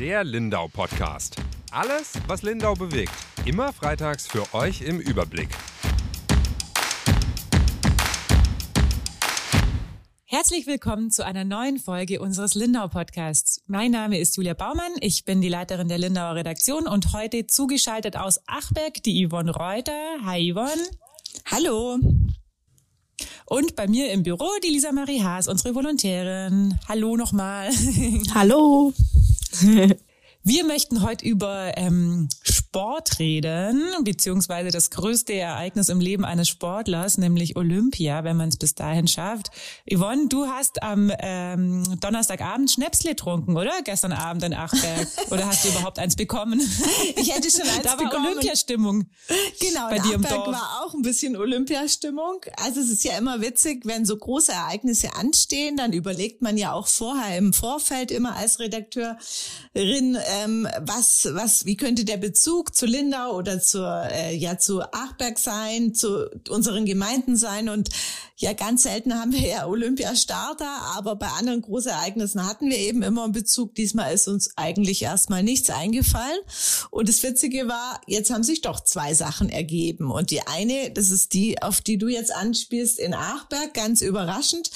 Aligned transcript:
Der 0.00 0.24
Lindau 0.24 0.66
Podcast. 0.66 1.36
Alles, 1.72 2.14
was 2.26 2.40
Lindau 2.40 2.72
bewegt. 2.72 3.12
Immer 3.44 3.70
freitags 3.70 4.26
für 4.26 4.54
euch 4.54 4.80
im 4.80 4.98
Überblick. 4.98 5.50
Herzlich 10.24 10.66
willkommen 10.66 11.10
zu 11.10 11.22
einer 11.22 11.44
neuen 11.44 11.78
Folge 11.78 12.22
unseres 12.22 12.54
Lindau 12.54 12.88
Podcasts. 12.88 13.60
Mein 13.66 13.90
Name 13.90 14.18
ist 14.18 14.38
Julia 14.38 14.54
Baumann, 14.54 14.92
ich 15.00 15.26
bin 15.26 15.42
die 15.42 15.50
Leiterin 15.50 15.88
der 15.88 15.98
Lindauer 15.98 16.34
Redaktion 16.34 16.86
und 16.86 17.12
heute 17.12 17.46
zugeschaltet 17.46 18.16
aus 18.16 18.40
Achberg 18.46 19.02
die 19.02 19.28
Yvonne 19.28 19.54
Reuter. 19.54 19.92
Hi 20.24 20.50
Yvonne. 20.50 20.88
Hallo. 21.44 21.98
Und 23.44 23.76
bei 23.76 23.86
mir 23.86 24.10
im 24.12 24.22
Büro 24.22 24.48
die 24.64 24.68
Lisa 24.68 24.92
Marie 24.92 25.22
Haas, 25.22 25.46
unsere 25.46 25.74
Volontärin. 25.74 26.78
Hallo 26.88 27.18
nochmal. 27.18 27.68
Hallo 28.34 28.94
nicht. 29.62 29.98
Wir 30.42 30.64
möchten 30.64 31.02
heute 31.02 31.26
über 31.26 31.72
ähm, 31.76 32.30
Sport 32.42 33.18
reden, 33.18 33.82
beziehungsweise 34.04 34.70
das 34.70 34.88
größte 34.88 35.34
Ereignis 35.34 35.90
im 35.90 36.00
Leben 36.00 36.24
eines 36.24 36.48
Sportlers, 36.48 37.18
nämlich 37.18 37.56
Olympia, 37.56 38.24
wenn 38.24 38.38
man 38.38 38.48
es 38.48 38.56
bis 38.56 38.74
dahin 38.74 39.06
schafft. 39.06 39.50
Yvonne, 39.92 40.28
du 40.28 40.46
hast 40.46 40.82
am 40.82 41.12
ähm, 41.18 41.82
Donnerstagabend 42.00 42.70
Schnäpsle 42.70 43.10
getrunken, 43.10 43.54
oder? 43.56 43.72
Gestern 43.84 44.12
Abend 44.12 44.44
in 44.44 44.54
Achberg. 44.54 45.08
oder 45.30 45.46
hast 45.46 45.64
du 45.64 45.68
überhaupt 45.68 45.98
eins 45.98 46.16
bekommen? 46.16 46.60
Ich 47.16 47.34
hätte 47.34 47.50
schon 47.50 47.62
eins 47.62 47.82
da 47.82 47.96
bekommen. 47.96 48.24
war 48.24 48.30
Olympiastimmung. 48.30 49.06
Genau, 49.60 49.88
bei 49.88 49.98
dir 49.98 50.14
im 50.14 50.22
Dorf. 50.22 50.46
war 50.46 50.82
auch 50.82 50.94
ein 50.94 51.02
bisschen 51.02 51.36
Olympiastimmung. 51.36 52.40
Also 52.56 52.80
es 52.80 52.90
ist 52.90 53.04
ja 53.04 53.18
immer 53.18 53.40
witzig, 53.40 53.84
wenn 53.84 54.04
so 54.04 54.16
große 54.16 54.52
Ereignisse 54.52 55.14
anstehen, 55.16 55.76
dann 55.76 55.92
überlegt 55.92 56.40
man 56.40 56.56
ja 56.56 56.72
auch 56.72 56.86
vorher 56.86 57.36
im 57.36 57.52
Vorfeld 57.52 58.10
immer 58.10 58.36
als 58.36 58.58
Redakteurin, 58.58 60.16
ähm, 60.30 60.68
was, 60.80 61.28
was, 61.32 61.66
wie 61.66 61.76
könnte 61.76 62.04
der 62.04 62.16
Bezug 62.16 62.74
zu 62.74 62.86
Lindau 62.86 63.36
oder 63.36 63.60
zur, 63.60 64.08
äh, 64.10 64.34
ja, 64.34 64.58
zu 64.58 64.82
Achberg 64.82 65.38
sein, 65.38 65.94
zu 65.94 66.30
unseren 66.48 66.86
Gemeinden 66.86 67.36
sein? 67.36 67.68
Und 67.68 67.88
ja, 68.40 68.54
ganz 68.54 68.84
selten 68.84 69.12
haben 69.12 69.32
wir 69.32 69.46
ja 69.46 69.66
Olympiastarter, 69.66 70.66
aber 70.96 71.14
bei 71.14 71.26
anderen 71.26 71.60
Großereignissen 71.60 72.46
hatten 72.46 72.70
wir 72.70 72.78
eben 72.78 73.02
immer 73.02 73.24
einen 73.24 73.34
Bezug. 73.34 73.74
Diesmal 73.74 74.14
ist 74.14 74.28
uns 74.28 74.56
eigentlich 74.56 75.02
erstmal 75.02 75.42
nichts 75.42 75.68
eingefallen. 75.68 76.38
Und 76.90 77.10
das 77.10 77.22
Witzige 77.22 77.68
war, 77.68 78.00
jetzt 78.06 78.30
haben 78.30 78.42
sich 78.42 78.62
doch 78.62 78.80
zwei 78.80 79.12
Sachen 79.12 79.50
ergeben. 79.50 80.10
Und 80.10 80.30
die 80.30 80.40
eine, 80.46 80.90
das 80.90 81.10
ist 81.10 81.34
die, 81.34 81.60
auf 81.60 81.82
die 81.82 81.98
du 81.98 82.08
jetzt 82.08 82.34
anspielst 82.34 82.98
in 82.98 83.12
Achberg, 83.12 83.74
ganz 83.74 84.00
überraschend. 84.00 84.70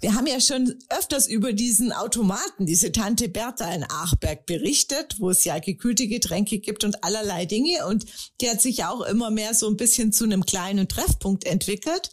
Wir 0.00 0.14
haben 0.14 0.26
ja 0.26 0.40
schon 0.40 0.74
öfters 0.88 1.28
über 1.28 1.52
diesen 1.52 1.92
Automaten, 1.92 2.64
diese 2.64 2.92
Tante 2.92 3.28
Bertha 3.28 3.70
in 3.74 3.84
Achberg 3.84 4.46
berichtet, 4.46 5.16
wo 5.18 5.28
es 5.28 5.44
ja 5.44 5.58
gekühlte 5.58 6.08
Getränke 6.08 6.60
gibt 6.60 6.82
und 6.82 7.04
allerlei 7.04 7.44
Dinge. 7.44 7.86
Und 7.86 8.06
die 8.40 8.48
hat 8.48 8.62
sich 8.62 8.78
ja 8.78 8.88
auch 8.88 9.02
immer 9.02 9.30
mehr 9.30 9.52
so 9.52 9.68
ein 9.68 9.76
bisschen 9.76 10.12
zu 10.12 10.24
einem 10.24 10.46
kleinen 10.46 10.88
Treffpunkt 10.88 11.44
entwickelt. 11.44 12.10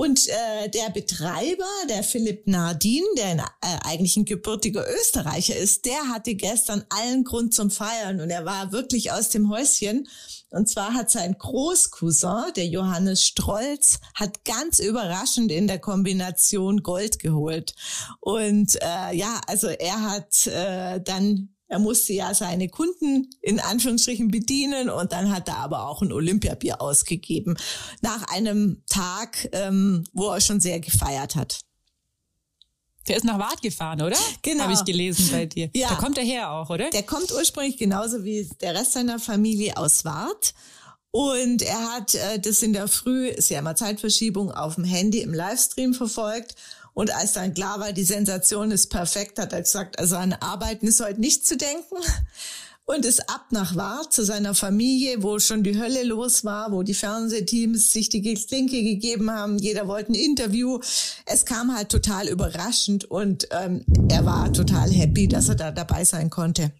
Und 0.00 0.28
äh, 0.28 0.70
der 0.70 0.88
Betreiber, 0.88 1.68
der 1.90 2.02
Philipp 2.02 2.46
Nardin, 2.46 3.04
der 3.18 3.26
ein, 3.26 3.38
äh, 3.38 3.78
eigentlich 3.84 4.16
ein 4.16 4.24
gebürtiger 4.24 4.82
Österreicher 4.98 5.54
ist, 5.54 5.84
der 5.84 6.08
hatte 6.08 6.36
gestern 6.36 6.86
allen 6.88 7.22
Grund 7.22 7.52
zum 7.52 7.70
Feiern 7.70 8.22
und 8.22 8.30
er 8.30 8.46
war 8.46 8.72
wirklich 8.72 9.12
aus 9.12 9.28
dem 9.28 9.50
Häuschen. 9.50 10.08
Und 10.48 10.70
zwar 10.70 10.94
hat 10.94 11.10
sein 11.10 11.36
Großcousin, 11.36 12.54
der 12.56 12.68
Johannes 12.68 13.26
Strolz, 13.26 14.00
hat 14.14 14.46
ganz 14.46 14.78
überraschend 14.78 15.52
in 15.52 15.66
der 15.66 15.78
Kombination 15.78 16.82
Gold 16.82 17.18
geholt. 17.18 17.74
Und 18.20 18.76
äh, 18.76 19.14
ja, 19.14 19.38
also 19.48 19.66
er 19.66 20.00
hat 20.00 20.46
äh, 20.46 21.02
dann 21.02 21.50
er 21.70 21.78
musste 21.78 22.12
ja 22.12 22.34
seine 22.34 22.68
Kunden 22.68 23.30
in 23.40 23.60
Anführungsstrichen 23.60 24.28
bedienen 24.28 24.90
und 24.90 25.12
dann 25.12 25.32
hat 25.32 25.48
er 25.48 25.58
aber 25.58 25.88
auch 25.88 26.02
ein 26.02 26.12
Olympiabier 26.12 26.82
ausgegeben 26.82 27.56
nach 28.02 28.24
einem 28.24 28.82
Tag, 28.88 29.48
ähm, 29.52 30.04
wo 30.12 30.30
er 30.30 30.40
schon 30.40 30.60
sehr 30.60 30.80
gefeiert 30.80 31.36
hat. 31.36 31.60
Der 33.06 33.16
ist 33.16 33.24
nach 33.24 33.38
Wart 33.38 33.62
gefahren, 33.62 34.02
oder? 34.02 34.16
Genau. 34.42 34.64
Habe 34.64 34.72
ich 34.72 34.84
gelesen 34.84 35.28
bei 35.30 35.46
dir. 35.46 35.70
Ja. 35.74 35.90
Da 35.90 35.94
kommt 35.94 36.18
er 36.18 36.24
her 36.24 36.50
auch, 36.50 36.70
oder? 36.70 36.90
Der 36.90 37.04
kommt 37.04 37.32
ursprünglich 37.32 37.76
genauso 37.76 38.24
wie 38.24 38.50
der 38.60 38.74
Rest 38.74 38.92
seiner 38.92 39.20
Familie 39.20 39.76
aus 39.76 40.04
Wart. 40.04 40.54
Und 41.12 41.62
er 41.62 41.92
hat 41.92 42.14
äh, 42.16 42.40
das 42.40 42.62
in 42.62 42.72
der 42.72 42.88
Früh, 42.88 43.28
ist 43.28 43.48
ja 43.48 43.60
immer 43.60 43.76
Zeitverschiebung, 43.76 44.50
auf 44.50 44.74
dem 44.74 44.84
Handy 44.84 45.20
im 45.20 45.32
Livestream 45.32 45.94
verfolgt. 45.94 46.56
Und 46.94 47.14
als 47.14 47.32
dann 47.32 47.54
klar 47.54 47.80
war, 47.80 47.92
die 47.92 48.04
Sensation 48.04 48.70
ist 48.70 48.88
perfekt, 48.88 49.38
hat 49.38 49.52
er 49.52 49.62
gesagt, 49.62 49.98
also 49.98 50.16
an 50.16 50.32
Arbeiten 50.32 50.86
ist 50.86 51.00
heute 51.00 51.20
nicht 51.20 51.46
zu 51.46 51.56
denken. 51.56 51.96
Und 52.86 53.04
ist 53.04 53.30
ab 53.30 53.46
nach 53.50 53.76
Wart 53.76 54.12
zu 54.12 54.24
seiner 54.24 54.52
Familie, 54.52 55.22
wo 55.22 55.38
schon 55.38 55.62
die 55.62 55.78
Hölle 55.78 56.02
los 56.02 56.44
war, 56.44 56.72
wo 56.72 56.82
die 56.82 56.94
Fernsehteams 56.94 57.92
sich 57.92 58.08
die 58.08 58.20
Klinke 58.20 58.82
gegeben 58.82 59.30
haben. 59.30 59.58
Jeder 59.58 59.86
wollte 59.86 60.10
ein 60.10 60.16
Interview. 60.16 60.80
Es 61.24 61.44
kam 61.44 61.72
halt 61.72 61.88
total 61.88 62.26
überraschend 62.26 63.04
und 63.04 63.46
ähm, 63.52 63.84
er 64.08 64.26
war 64.26 64.52
total 64.52 64.90
happy, 64.90 65.28
dass 65.28 65.48
er 65.48 65.54
da 65.54 65.70
dabei 65.70 66.04
sein 66.04 66.30
konnte. 66.30 66.72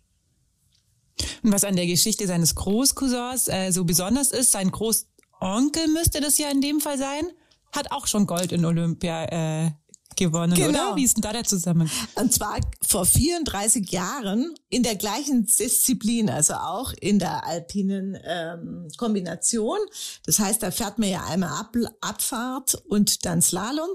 Was 1.43 1.63
an 1.63 1.77
der 1.77 1.87
Geschichte 1.87 2.27
seines 2.27 2.57
Großcousins 2.57 3.47
äh, 3.47 3.71
so 3.71 3.85
besonders 3.85 4.33
ist, 4.33 4.51
sein 4.51 4.73
Großonkel 4.73 5.87
müsste 5.89 6.21
das 6.21 6.39
ja 6.39 6.51
in 6.51 6.61
dem 6.61 6.81
Fall 6.81 6.99
sein, 6.99 7.29
hat 7.73 7.93
auch 7.93 8.07
schon 8.07 8.27
Gold 8.27 8.53
in 8.53 8.65
Olympia 8.65 9.27
äh, 9.67 9.71
gewonnen, 10.17 10.55
Genau. 10.55 10.69
oder? 10.69 10.97
Wie 10.97 11.05
ist 11.05 11.17
denn 11.17 11.23
da 11.23 11.33
der 11.33 11.45
Zusammenhang? 11.45 11.91
Und 12.15 12.33
zwar 12.33 12.59
vor 12.87 13.05
34 13.07 13.91
Jahren 13.91 14.55
in 14.69 14.83
der 14.83 14.97
gleichen 14.97 15.47
Disziplin, 15.47 16.29
also 16.31 16.55
auch 16.55 16.93
in 17.01 17.19
der 17.19 17.47
alpinen 17.47 18.19
ähm, 18.25 18.89
Kombination. 18.97 19.79
Das 20.27 20.39
heißt, 20.39 20.63
da 20.63 20.71
fährt 20.71 20.99
man 20.99 21.09
ja 21.09 21.25
einmal 21.25 21.51
Ab 21.61 21.77
Abfahrt 22.01 22.75
und 22.89 23.25
dann 23.25 23.43
Slalom. 23.43 23.91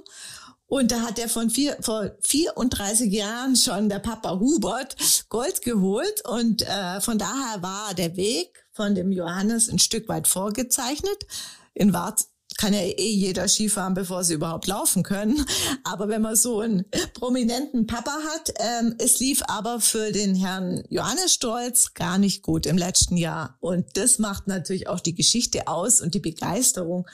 Und 0.67 0.91
da 0.91 1.01
hat 1.01 1.19
er 1.19 1.29
von 1.29 1.49
vier, 1.51 1.77
vor 1.81 2.11
34 2.23 3.11
Jahren 3.11 3.55
schon 3.55 3.87
der 3.87 3.99
Papa 3.99 4.39
Hubert 4.39 4.95
Gold 5.29 5.61
geholt. 5.61 6.23
Und 6.27 6.63
äh, 6.63 6.99
von 7.01 7.17
daher 7.19 7.61
war 7.61 7.93
der 7.93 8.15
Weg 8.17 8.65
von 8.71 8.95
dem 8.95 9.11
Johannes 9.11 9.69
ein 9.69 9.77
Stück 9.79 10.09
weit 10.09 10.27
vorgezeichnet. 10.27 11.27
In 11.75 11.93
Wart 11.93 12.25
kann 12.57 12.73
ja 12.73 12.79
eh 12.79 13.11
jeder 13.11 13.47
Skifahren, 13.47 13.93
bevor 13.93 14.23
sie 14.23 14.33
überhaupt 14.33 14.67
laufen 14.67 15.03
können. 15.03 15.45
Aber 15.83 16.07
wenn 16.07 16.21
man 16.21 16.35
so 16.35 16.61
einen 16.61 16.85
prominenten 17.13 17.85
Papa 17.85 18.17
hat, 18.33 18.53
ähm, 18.59 18.95
es 18.97 19.19
lief 19.19 19.43
aber 19.47 19.81
für 19.81 20.11
den 20.11 20.35
Herrn 20.35 20.83
Johannes 20.89 21.33
Stolz 21.33 21.93
gar 21.93 22.17
nicht 22.17 22.43
gut 22.43 22.65
im 22.65 22.77
letzten 22.77 23.17
Jahr. 23.17 23.57
Und 23.59 23.97
das 23.97 24.19
macht 24.19 24.47
natürlich 24.47 24.87
auch 24.87 24.99
die 24.99 25.15
Geschichte 25.15 25.67
aus 25.67 26.01
und 26.01 26.13
die 26.13 26.19
Begeisterung. 26.19 27.07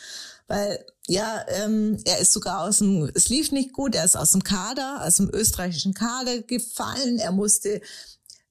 Weil, 0.48 0.86
ja, 1.08 1.46
ähm, 1.64 1.98
er 2.06 2.20
ist 2.20 2.34
sogar 2.34 2.62
aus 2.62 2.80
dem, 2.80 3.10
es 3.16 3.30
lief 3.30 3.52
nicht 3.52 3.74
gut, 3.74 3.96
er 3.96 4.06
ist 4.06 4.18
aus 4.18 4.34
dem 4.34 4.44
Kader, 4.44 5.02
aus 5.04 5.16
dem 5.16 5.30
österreichischen 5.34 5.94
Kader 5.94 6.42
gefallen. 6.42 7.18
Er 7.18 7.32
musste 7.32 7.82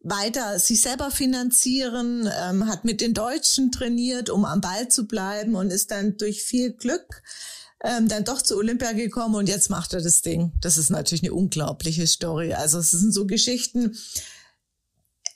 weiter 0.03 0.59
sich 0.59 0.81
selber 0.81 1.11
finanzieren, 1.11 2.28
ähm, 2.43 2.66
hat 2.66 2.84
mit 2.84 3.00
den 3.00 3.15
Deutschen 3.15 3.71
trainiert, 3.71 4.31
um 4.31 4.44
am 4.44 4.61
Ball 4.61 4.88
zu 4.88 5.06
bleiben 5.06 5.55
und 5.55 5.71
ist 5.71 5.91
dann 5.91 6.16
durch 6.16 6.43
viel 6.43 6.72
Glück 6.72 7.22
ähm, 7.83 8.09
dann 8.09 8.25
doch 8.25 8.43
zu 8.43 8.56
Olympia 8.56 8.93
gekommen 8.93 9.34
und 9.34 9.49
jetzt 9.49 9.71
macht 9.71 9.93
er 9.94 10.00
das 10.00 10.22
Ding. 10.22 10.53
Das 10.60 10.78
ist 10.78 10.91
natürlich 10.91 11.22
eine 11.22 11.34
unglaubliche 11.34 12.06
Story. 12.06 12.53
Also 12.53 12.78
es 12.78 12.91
sind 12.91 13.12
so 13.12 13.27
Geschichten, 13.27 13.97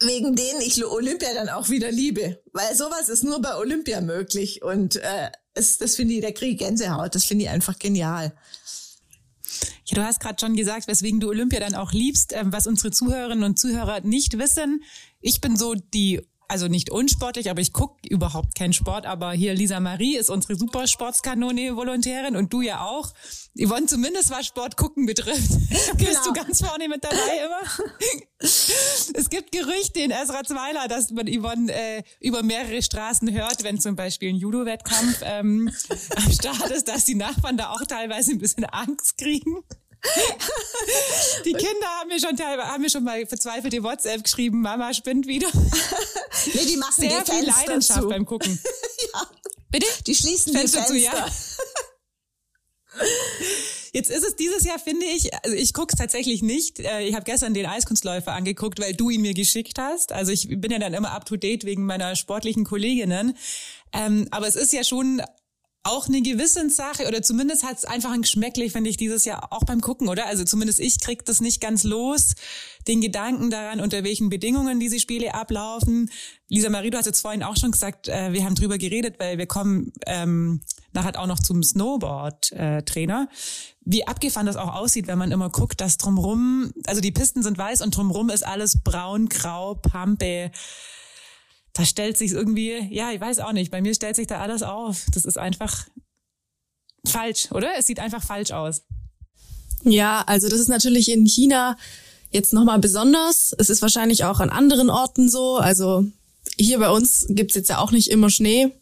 wegen 0.01 0.37
denen 0.37 0.61
ich 0.61 0.85
Olympia 0.85 1.33
dann 1.35 1.49
auch 1.49 1.71
wieder 1.71 1.91
liebe, 1.91 2.43
weil 2.53 2.75
sowas 2.75 3.09
ist 3.09 3.25
nur 3.25 3.41
bei 3.41 3.57
Olympia 3.57 4.01
möglich 4.01 4.63
und 4.63 4.97
äh, 4.97 5.31
es, 5.55 5.79
das 5.79 5.97
finde 5.97 6.15
ich, 6.15 6.21
der 6.21 6.35
Krieg 6.35 6.59
Gänsehaut, 6.59 7.15
das 7.15 7.25
finde 7.25 7.45
ich 7.45 7.51
einfach 7.51 7.79
genial. 7.79 8.35
Ja, 9.87 9.97
du 9.97 10.05
hast 10.05 10.21
gerade 10.21 10.37
schon 10.41 10.57
gesagt, 10.57 10.89
weswegen 10.89 11.21
du 11.21 11.29
Olympia 11.29 11.61
dann 11.61 11.75
auch 11.75 11.93
liebst, 11.93 12.33
ähm, 12.33 12.53
was 12.53 12.67
unsere 12.67 12.91
Zuhörerinnen 12.91 13.45
und 13.45 13.59
Zuhörer 13.59 14.01
nicht 14.01 14.39
wissen. 14.39 14.83
Ich 15.21 15.41
bin 15.41 15.57
so 15.57 15.75
die, 15.75 16.21
also 16.49 16.69
nicht 16.69 16.91
unsportlich, 16.91 17.51
aber 17.51 17.61
ich 17.61 17.73
gucke 17.73 17.97
überhaupt 18.09 18.55
keinen 18.55 18.73
Sport. 18.73 19.07
Aber 19.07 19.33
hier 19.33 19.55
Lisa 19.55 19.81
Marie 19.81 20.17
ist 20.17 20.31
unsere 20.31 20.57
Supersportskanone 20.57 21.77
Volontärin 21.77 22.37
und 22.37 22.53
du 22.53 22.61
ja 22.61 22.85
auch. 22.85 23.13
Yvonne 23.57 23.87
zumindest 23.87 24.31
was 24.31 24.47
Sport 24.47 24.77
gucken 24.77 25.07
betrifft. 25.07 25.51
Bist 25.97 26.27
du 26.27 26.33
ganz 26.33 26.61
vorne 26.65 26.89
mit 26.89 27.05
dabei 27.05 27.17
immer? 27.45 27.85
es 28.41 29.31
gibt 29.31 29.53
Gerüchte 29.53 30.01
in 30.01 30.11
Esra-Zweiler, 30.11 30.89
dass 30.89 31.11
man 31.11 31.27
Yvonne 31.29 31.73
äh, 31.73 32.03
über 32.21 32.43
mehrere 32.43 32.83
Straßen 32.83 33.33
hört, 33.33 33.63
wenn 33.63 33.81
zum 33.81 33.97
Beispiel 33.97 34.31
ein 34.31 34.37
Judo-Wettkampf 34.37 35.21
ähm, 35.23 35.71
am 36.17 36.33
Start 36.33 36.71
ist, 36.71 36.89
dass 36.89 37.05
die 37.05 37.15
Nachbarn 37.15 37.57
da 37.57 37.71
auch 37.71 37.85
teilweise 37.87 38.33
ein 38.33 38.39
bisschen 38.39 38.65
Angst 38.65 39.19
kriegen. 39.19 39.63
Die 41.45 41.53
Kinder 41.53 41.87
haben 41.99 42.09
mir 42.09 42.21
schon 42.21 42.37
teilweise, 42.37 42.69
haben 42.69 42.83
mir 42.83 42.91
schon 42.91 43.05
mal 43.05 43.27
verzweifelte 43.27 43.83
WhatsApp 43.83 44.25
geschrieben, 44.25 44.61
Mama 44.61 44.93
spinnt 44.95 45.27
wieder. 45.27 45.49
Nee, 46.53 46.65
die 46.67 46.77
machen 46.77 46.95
Sehr 46.97 47.23
die 47.23 47.31
viel 47.31 47.45
Fenster 47.45 47.67
Leidenschaft 47.67 48.03
zu. 48.03 48.09
beim 48.09 48.25
Gucken. 48.27 48.59
ja. 49.15 49.31
Bitte? 49.71 49.87
Die 50.07 50.15
schließen 50.15 50.53
Fenster 50.53 50.81
die 50.81 50.87
zu, 50.87 50.93
Fenster. 50.95 51.27
ja. 51.27 51.33
Jetzt 53.93 54.11
ist 54.11 54.25
es 54.25 54.35
dieses 54.35 54.65
Jahr, 54.65 54.79
finde 54.81 55.07
ich, 55.07 55.33
also 55.45 55.57
ich 55.57 55.73
gucke 55.73 55.93
es 55.93 55.99
tatsächlich 55.99 56.43
nicht. 56.43 56.81
Äh, 56.81 57.03
ich 57.03 57.15
habe 57.15 57.25
gestern 57.25 57.55
den 57.55 57.67
Eiskunstläufer 57.67 58.33
angeguckt, 58.33 58.81
weil 58.81 58.95
du 58.95 59.09
ihn 59.11 59.21
mir 59.21 59.35
geschickt 59.35 59.79
hast. 59.79 60.11
Also 60.13 60.33
ich 60.33 60.49
bin 60.49 60.73
ja 60.73 60.81
dann 60.81 60.95
immer 60.95 61.13
up 61.13 61.25
to 61.25 61.37
date 61.37 61.65
wegen 61.65 61.87
meiner 61.87 62.17
sportlichen 62.17 62.65
Kolleginnen. 62.65 63.37
Ähm, 63.93 64.27
aber 64.33 64.49
es 64.49 64.57
ist 64.57 64.73
ja 64.73 64.83
schon 64.83 65.23
auch 65.85 66.09
eine 66.09 66.23
Gewissenssache 66.23 67.07
oder 67.07 67.23
zumindest 67.23 67.63
hat 67.63 67.77
es 67.77 67.85
einfach 67.85 68.11
ein 68.11 68.23
Geschmäcklich, 68.23 68.73
finde 68.73 68.89
ich, 68.89 68.97
dieses 68.97 69.27
Jahr 69.27 69.53
auch 69.53 69.65
beim 69.65 69.83
Gucken, 69.83 70.09
oder? 70.09 70.27
Also 70.27 70.45
zumindest 70.45 70.81
ich 70.81 70.99
krieg 70.99 71.25
das 71.27 71.41
nicht 71.41 71.61
ganz 71.61 71.85
los, 71.85 72.35
den 72.89 73.03
Gedanken 73.03 73.51
daran, 73.51 73.81
unter 73.81 74.03
welchen 74.03 74.31
Bedingungen 74.31 74.81
diese 74.81 74.99
Spiele 74.99 75.35
ablaufen. 75.35 76.11
Lisa 76.49 76.71
Marie, 76.71 76.89
du 76.89 76.97
hast 76.97 77.05
jetzt 77.05 77.21
vorhin 77.21 77.43
auch 77.43 77.57
schon 77.57 77.71
gesagt, 77.71 78.09
äh, 78.09 78.33
wir 78.33 78.45
haben 78.45 78.55
drüber 78.55 78.79
geredet, 78.79 79.17
weil 79.19 79.37
wir 79.37 79.47
kommen 79.47 79.93
ähm, 80.07 80.63
nachher 80.95 81.21
auch 81.21 81.27
noch 81.27 81.41
zum 81.41 81.63
Snowboard-Trainer. 81.63 83.29
Wie 83.83 84.07
abgefahren 84.07 84.47
das 84.47 84.57
auch 84.57 84.75
aussieht, 84.75 85.07
wenn 85.07 85.19
man 85.19 85.33
immer 85.33 85.51
guckt, 85.51 85.83
dass 85.83 85.99
drumrum, 85.99 86.73
also 86.87 87.03
die 87.03 87.13
Pisten 87.13 87.43
sind 87.43 87.59
weiß 87.59 87.83
und 87.83 87.95
drumrum 87.95 88.31
ist 88.31 88.47
alles 88.47 88.79
braun, 88.83 89.29
grau, 89.29 89.75
Pampe 89.75 90.51
da 91.75 91.85
stellt 91.85 92.17
sich 92.17 92.31
irgendwie, 92.31 92.89
ja, 92.91 93.11
ich 93.13 93.21
weiß 93.21 93.41
auch 93.41 93.53
nicht, 93.53 93.71
bei 93.71 93.83
mir 93.83 93.95
stellt 93.95 94.17
sich 94.17 94.29
da 94.29 94.41
alles 94.41 94.63
auf. 94.63 95.05
Das 95.13 95.25
ist 95.25 95.37
einfach 95.37 95.87
falsch, 97.07 97.51
oder? 97.51 97.77
Es 97.77 97.87
sieht 97.87 97.99
einfach 97.99 98.23
falsch 98.23 98.53
aus. 98.53 98.83
Ja, 99.83 100.23
also 100.27 100.49
das 100.49 100.61
ist 100.61 100.69
natürlich 100.69 101.11
in 101.11 101.27
China 101.27 101.77
jetzt 102.31 102.53
nochmal 102.53 102.79
besonders. 102.79 103.55
Es 103.59 103.71
ist 103.71 103.83
wahrscheinlich 103.83 104.25
auch 104.25 104.41
an 104.41 104.51
anderen 104.51 104.89
Orten 104.89 105.29
so. 105.29 105.57
Also 105.57 106.05
hier 106.57 106.79
bei 106.79 106.91
uns 106.91 107.27
gibt's 107.29 107.57
jetzt 107.57 107.69
ja 107.69 107.79
auch 107.79 107.91
nicht 107.91 108.09
immer 108.09 108.31
Schnee. 108.31 108.73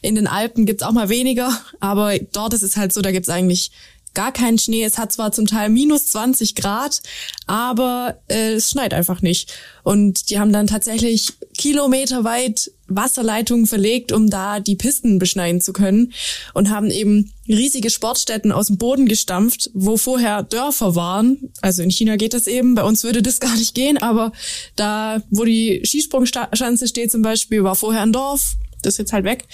In 0.00 0.14
den 0.14 0.26
Alpen 0.26 0.66
gibt's 0.66 0.82
auch 0.82 0.92
mal 0.92 1.10
weniger, 1.10 1.56
aber 1.80 2.18
dort 2.18 2.54
ist 2.54 2.62
es 2.62 2.76
halt 2.76 2.92
so, 2.92 3.02
da 3.02 3.12
gibt's 3.12 3.28
eigentlich 3.28 3.70
gar 4.14 4.32
keinen 4.32 4.58
Schnee. 4.58 4.84
Es 4.84 4.98
hat 4.98 5.12
zwar 5.12 5.32
zum 5.32 5.46
Teil 5.46 5.68
minus 5.68 6.06
20 6.08 6.54
Grad, 6.54 7.02
aber 7.46 8.20
äh, 8.28 8.54
es 8.54 8.70
schneit 8.70 8.94
einfach 8.94 9.22
nicht. 9.22 9.52
Und 9.82 10.30
die 10.30 10.38
haben 10.38 10.52
dann 10.52 10.66
tatsächlich 10.66 11.32
kilometerweit 11.56 12.70
Wasserleitungen 12.88 13.66
verlegt, 13.66 14.12
um 14.12 14.30
da 14.30 14.60
die 14.60 14.76
Pisten 14.76 15.18
beschneiden 15.18 15.60
zu 15.60 15.72
können 15.72 16.12
und 16.54 16.70
haben 16.70 16.90
eben 16.90 17.32
riesige 17.46 17.90
Sportstätten 17.90 18.50
aus 18.50 18.68
dem 18.68 18.78
Boden 18.78 19.06
gestampft, 19.06 19.70
wo 19.74 19.96
vorher 19.96 20.42
Dörfer 20.42 20.94
waren. 20.94 21.52
Also 21.60 21.82
in 21.82 21.90
China 21.90 22.16
geht 22.16 22.34
das 22.34 22.46
eben, 22.46 22.74
bei 22.74 22.82
uns 22.82 23.04
würde 23.04 23.22
das 23.22 23.40
gar 23.40 23.54
nicht 23.56 23.74
gehen, 23.74 23.98
aber 23.98 24.32
da, 24.76 25.22
wo 25.30 25.44
die 25.44 25.82
Skisprungschanze 25.84 26.88
steht 26.88 27.10
zum 27.10 27.22
Beispiel, 27.22 27.62
war 27.62 27.76
vorher 27.76 28.02
ein 28.02 28.12
Dorf, 28.12 28.54
das 28.82 28.94
ist 28.94 28.98
jetzt 28.98 29.12
halt 29.12 29.24
weg. 29.24 29.46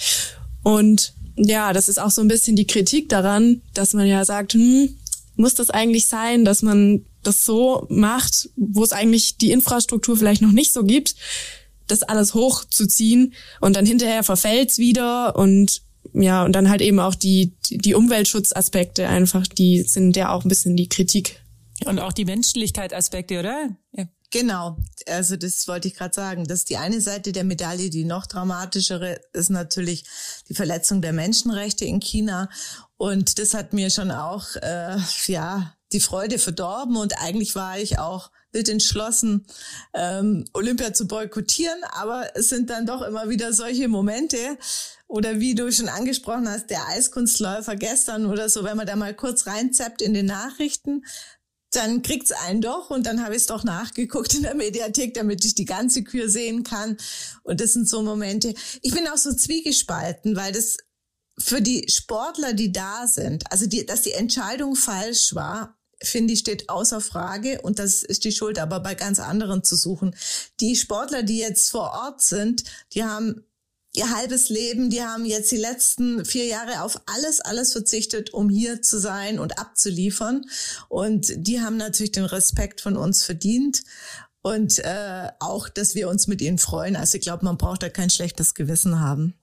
Und 0.63 1.13
ja, 1.35 1.73
das 1.73 1.89
ist 1.89 1.99
auch 1.99 2.11
so 2.11 2.21
ein 2.21 2.27
bisschen 2.27 2.55
die 2.55 2.67
Kritik 2.67 3.09
daran, 3.09 3.61
dass 3.73 3.93
man 3.93 4.07
ja 4.07 4.23
sagt, 4.25 4.53
hm, 4.53 4.95
muss 5.35 5.53
das 5.53 5.69
eigentlich 5.69 6.07
sein, 6.07 6.45
dass 6.45 6.61
man 6.61 7.05
das 7.23 7.43
so 7.43 7.87
macht, 7.89 8.49
wo 8.55 8.83
es 8.83 8.91
eigentlich 8.91 9.37
die 9.37 9.51
Infrastruktur 9.51 10.17
vielleicht 10.17 10.41
noch 10.41 10.51
nicht 10.51 10.71
so 10.71 10.83
gibt, 10.83 11.15
das 11.87 12.03
alles 12.03 12.33
hochzuziehen 12.33 13.33
und 13.61 13.75
dann 13.75 13.85
hinterher 13.85 14.23
verfällt's 14.23 14.77
wieder 14.77 15.35
und 15.35 15.81
ja, 16.13 16.45
und 16.45 16.53
dann 16.53 16.69
halt 16.69 16.81
eben 16.81 16.99
auch 16.99 17.15
die, 17.15 17.53
die 17.69 17.93
Umweltschutzaspekte 17.93 19.07
einfach, 19.07 19.47
die 19.47 19.81
sind 19.81 20.15
ja 20.15 20.31
auch 20.31 20.45
ein 20.45 20.49
bisschen 20.49 20.77
die 20.77 20.87
Kritik. 20.87 21.41
Und 21.85 21.99
auch 21.99 22.13
die 22.13 22.25
Menschlichkeitsaspekte, 22.25 23.39
oder? 23.39 23.75
Ja. 23.91 24.05
Genau, 24.31 24.77
also 25.07 25.35
das 25.35 25.67
wollte 25.67 25.87
ich 25.87 25.95
gerade 25.95 26.13
sagen. 26.13 26.45
Das 26.45 26.59
ist 26.59 26.69
die 26.69 26.77
eine 26.77 26.99
Seite 26.99 27.31
der 27.31 27.43
Medaille, 27.43 27.89
die 27.89 28.05
noch 28.05 28.25
dramatischere 28.25 29.21
ist 29.33 29.49
natürlich 29.49 30.03
die 30.49 30.55
Verletzung 30.55 31.01
der 31.01 31.13
Menschenrechte 31.13 31.85
in 31.85 31.99
China. 31.99 32.49
Und 32.97 33.39
das 33.39 33.53
hat 33.53 33.73
mir 33.73 33.89
schon 33.89 34.11
auch 34.11 34.55
äh, 34.57 34.97
ja 35.27 35.73
die 35.91 35.99
Freude 35.99 36.39
verdorben. 36.39 36.97
Und 36.97 37.13
eigentlich 37.19 37.55
war 37.55 37.77
ich 37.79 37.99
auch 37.99 38.31
wild 38.51 38.69
entschlossen, 38.69 39.45
ähm, 39.93 40.45
Olympia 40.53 40.93
zu 40.93 41.07
boykottieren. 41.07 41.83
Aber 41.91 42.35
es 42.35 42.49
sind 42.49 42.69
dann 42.69 42.85
doch 42.85 43.01
immer 43.01 43.29
wieder 43.29 43.53
solche 43.53 43.87
Momente. 43.87 44.57
Oder 45.07 45.39
wie 45.39 45.53
du 45.53 45.71
schon 45.71 45.87
angesprochen 45.87 46.49
hast, 46.49 46.71
der 46.71 46.87
Eiskunstläufer 46.87 47.75
gestern 47.75 48.25
oder 48.25 48.49
so, 48.49 48.63
wenn 48.63 48.75
man 48.75 48.87
da 48.87 48.95
mal 48.95 49.13
kurz 49.13 49.45
reinzappt 49.45 50.01
in 50.01 50.15
den 50.15 50.25
Nachrichten, 50.25 51.05
dann 51.75 52.01
kriegt's 52.01 52.31
einen 52.31 52.61
doch 52.61 52.89
und 52.89 53.05
dann 53.05 53.23
habe 53.23 53.35
ich 53.35 53.41
es 53.41 53.47
doch 53.47 53.63
nachgeguckt 53.63 54.33
in 54.33 54.43
der 54.43 54.55
Mediathek, 54.55 55.13
damit 55.13 55.43
ich 55.45 55.55
die 55.55 55.65
ganze 55.65 56.03
Kür 56.03 56.29
sehen 56.29 56.63
kann. 56.63 56.97
Und 57.43 57.61
das 57.61 57.73
sind 57.73 57.87
so 57.87 58.01
Momente. 58.01 58.53
Ich 58.81 58.93
bin 58.93 59.07
auch 59.07 59.17
so 59.17 59.33
zwiegespalten, 59.33 60.35
weil 60.35 60.51
das 60.51 60.77
für 61.37 61.61
die 61.61 61.85
Sportler, 61.89 62.53
die 62.53 62.71
da 62.71 63.07
sind, 63.07 63.51
also 63.51 63.65
die, 63.67 63.85
dass 63.85 64.01
die 64.01 64.13
Entscheidung 64.13 64.75
falsch 64.75 65.35
war, 65.35 65.77
finde 66.01 66.33
ich, 66.33 66.39
steht 66.39 66.69
außer 66.69 67.01
Frage 67.01 67.61
und 67.61 67.79
das 67.79 68.03
ist 68.03 68.23
die 68.23 68.31
Schuld 68.31 68.59
aber 68.59 68.79
bei 68.79 68.95
ganz 68.95 69.19
anderen 69.19 69.63
zu 69.63 69.75
suchen. 69.75 70.15
Die 70.59 70.75
Sportler, 70.75 71.23
die 71.23 71.39
jetzt 71.39 71.69
vor 71.69 71.91
Ort 71.91 72.21
sind, 72.21 72.63
die 72.93 73.03
haben 73.03 73.45
ihr 73.97 74.15
halbes 74.15 74.49
Leben, 74.49 74.89
die 74.89 75.01
haben 75.01 75.25
jetzt 75.25 75.51
die 75.51 75.57
letzten 75.57 76.25
vier 76.25 76.45
Jahre 76.45 76.81
auf 76.81 77.01
alles, 77.05 77.41
alles 77.41 77.71
verzichtet, 77.71 78.33
um 78.33 78.49
hier 78.49 78.81
zu 78.81 78.99
sein 78.99 79.39
und 79.39 79.59
abzuliefern. 79.59 80.45
Und 80.89 81.33
die 81.35 81.61
haben 81.61 81.77
natürlich 81.77 82.11
den 82.11 82.25
Respekt 82.25 82.81
von 82.81 82.97
uns 82.97 83.23
verdient. 83.23 83.83
Und 84.41 84.79
äh, 84.79 85.29
auch, 85.39 85.69
dass 85.69 85.95
wir 85.95 86.07
uns 86.07 86.27
mit 86.27 86.41
ihnen 86.41 86.59
freuen. 86.59 86.95
Also 86.95 87.17
ich 87.17 87.23
glaube, 87.23 87.45
man 87.45 87.57
braucht 87.57 87.81
da 87.81 87.89
kein 87.89 88.11
schlechtes 88.11 88.53
Gewissen 88.53 88.99
haben. 88.99 89.33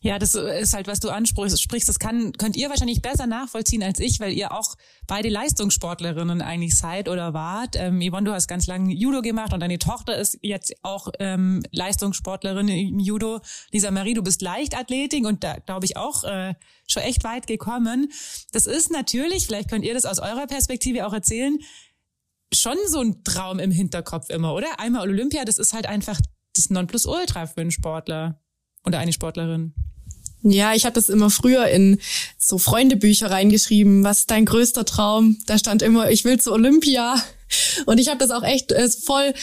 Ja, 0.00 0.18
das 0.18 0.34
ist 0.34 0.74
halt, 0.74 0.86
was 0.86 1.00
du 1.00 1.10
ansprichst. 1.10 1.88
Das 1.88 1.98
kann, 1.98 2.32
könnt 2.32 2.56
ihr 2.56 2.68
wahrscheinlich 2.68 3.02
besser 3.02 3.26
nachvollziehen 3.26 3.82
als 3.82 4.00
ich, 4.00 4.20
weil 4.20 4.32
ihr 4.32 4.52
auch 4.52 4.76
beide 5.06 5.28
Leistungssportlerinnen 5.28 6.42
eigentlich 6.42 6.76
seid 6.76 7.08
oder 7.08 7.34
wart. 7.34 7.76
Ähm, 7.76 8.00
Yvonne, 8.00 8.30
du 8.30 8.32
hast 8.32 8.48
ganz 8.48 8.66
lange 8.66 8.92
Judo 8.94 9.22
gemacht 9.22 9.52
und 9.52 9.60
deine 9.60 9.78
Tochter 9.78 10.16
ist 10.16 10.38
jetzt 10.42 10.74
auch 10.82 11.08
ähm, 11.18 11.62
Leistungssportlerin 11.72 12.68
im 12.68 12.98
Judo. 12.98 13.40
Lisa 13.72 13.90
Marie, 13.90 14.14
du 14.14 14.22
bist 14.22 14.42
Leichtathletik 14.42 15.26
und 15.26 15.44
da 15.44 15.56
glaube 15.58 15.86
ich 15.86 15.96
auch 15.96 16.24
äh, 16.24 16.54
schon 16.86 17.02
echt 17.02 17.24
weit 17.24 17.46
gekommen. 17.46 18.10
Das 18.52 18.66
ist 18.66 18.90
natürlich, 18.90 19.46
vielleicht 19.46 19.70
könnt 19.70 19.84
ihr 19.84 19.94
das 19.94 20.04
aus 20.04 20.18
eurer 20.18 20.46
Perspektive 20.46 21.06
auch 21.06 21.12
erzählen, 21.12 21.58
schon 22.52 22.76
so 22.86 23.00
ein 23.00 23.24
Traum 23.24 23.58
im 23.58 23.70
Hinterkopf 23.70 24.30
immer, 24.30 24.54
oder? 24.54 24.78
Einmal 24.78 25.02
Olympia, 25.02 25.44
das 25.44 25.58
ist 25.58 25.72
halt 25.72 25.86
einfach 25.86 26.20
das 26.54 26.70
Nonplusultra 26.70 27.46
für 27.46 27.60
einen 27.60 27.70
Sportler 27.70 28.40
oder 28.84 28.98
eine 28.98 29.12
Sportlerin. 29.12 29.74
Ja, 30.48 30.74
ich 30.74 30.84
habe 30.84 30.94
das 30.94 31.08
immer 31.08 31.28
früher 31.28 31.66
in 31.66 31.98
so 32.38 32.58
Freundebücher 32.58 33.30
reingeschrieben. 33.30 34.04
Was 34.04 34.20
ist 34.20 34.30
dein 34.30 34.44
größter 34.44 34.84
Traum? 34.84 35.38
Da 35.46 35.58
stand 35.58 35.82
immer, 35.82 36.10
ich 36.10 36.24
will 36.24 36.38
zu 36.38 36.52
Olympia. 36.52 37.20
Und 37.86 37.98
ich 37.98 38.08
habe 38.08 38.18
das 38.18 38.30
auch 38.30 38.44
echt 38.44 38.70
äh, 38.70 38.88
voll 38.88 39.34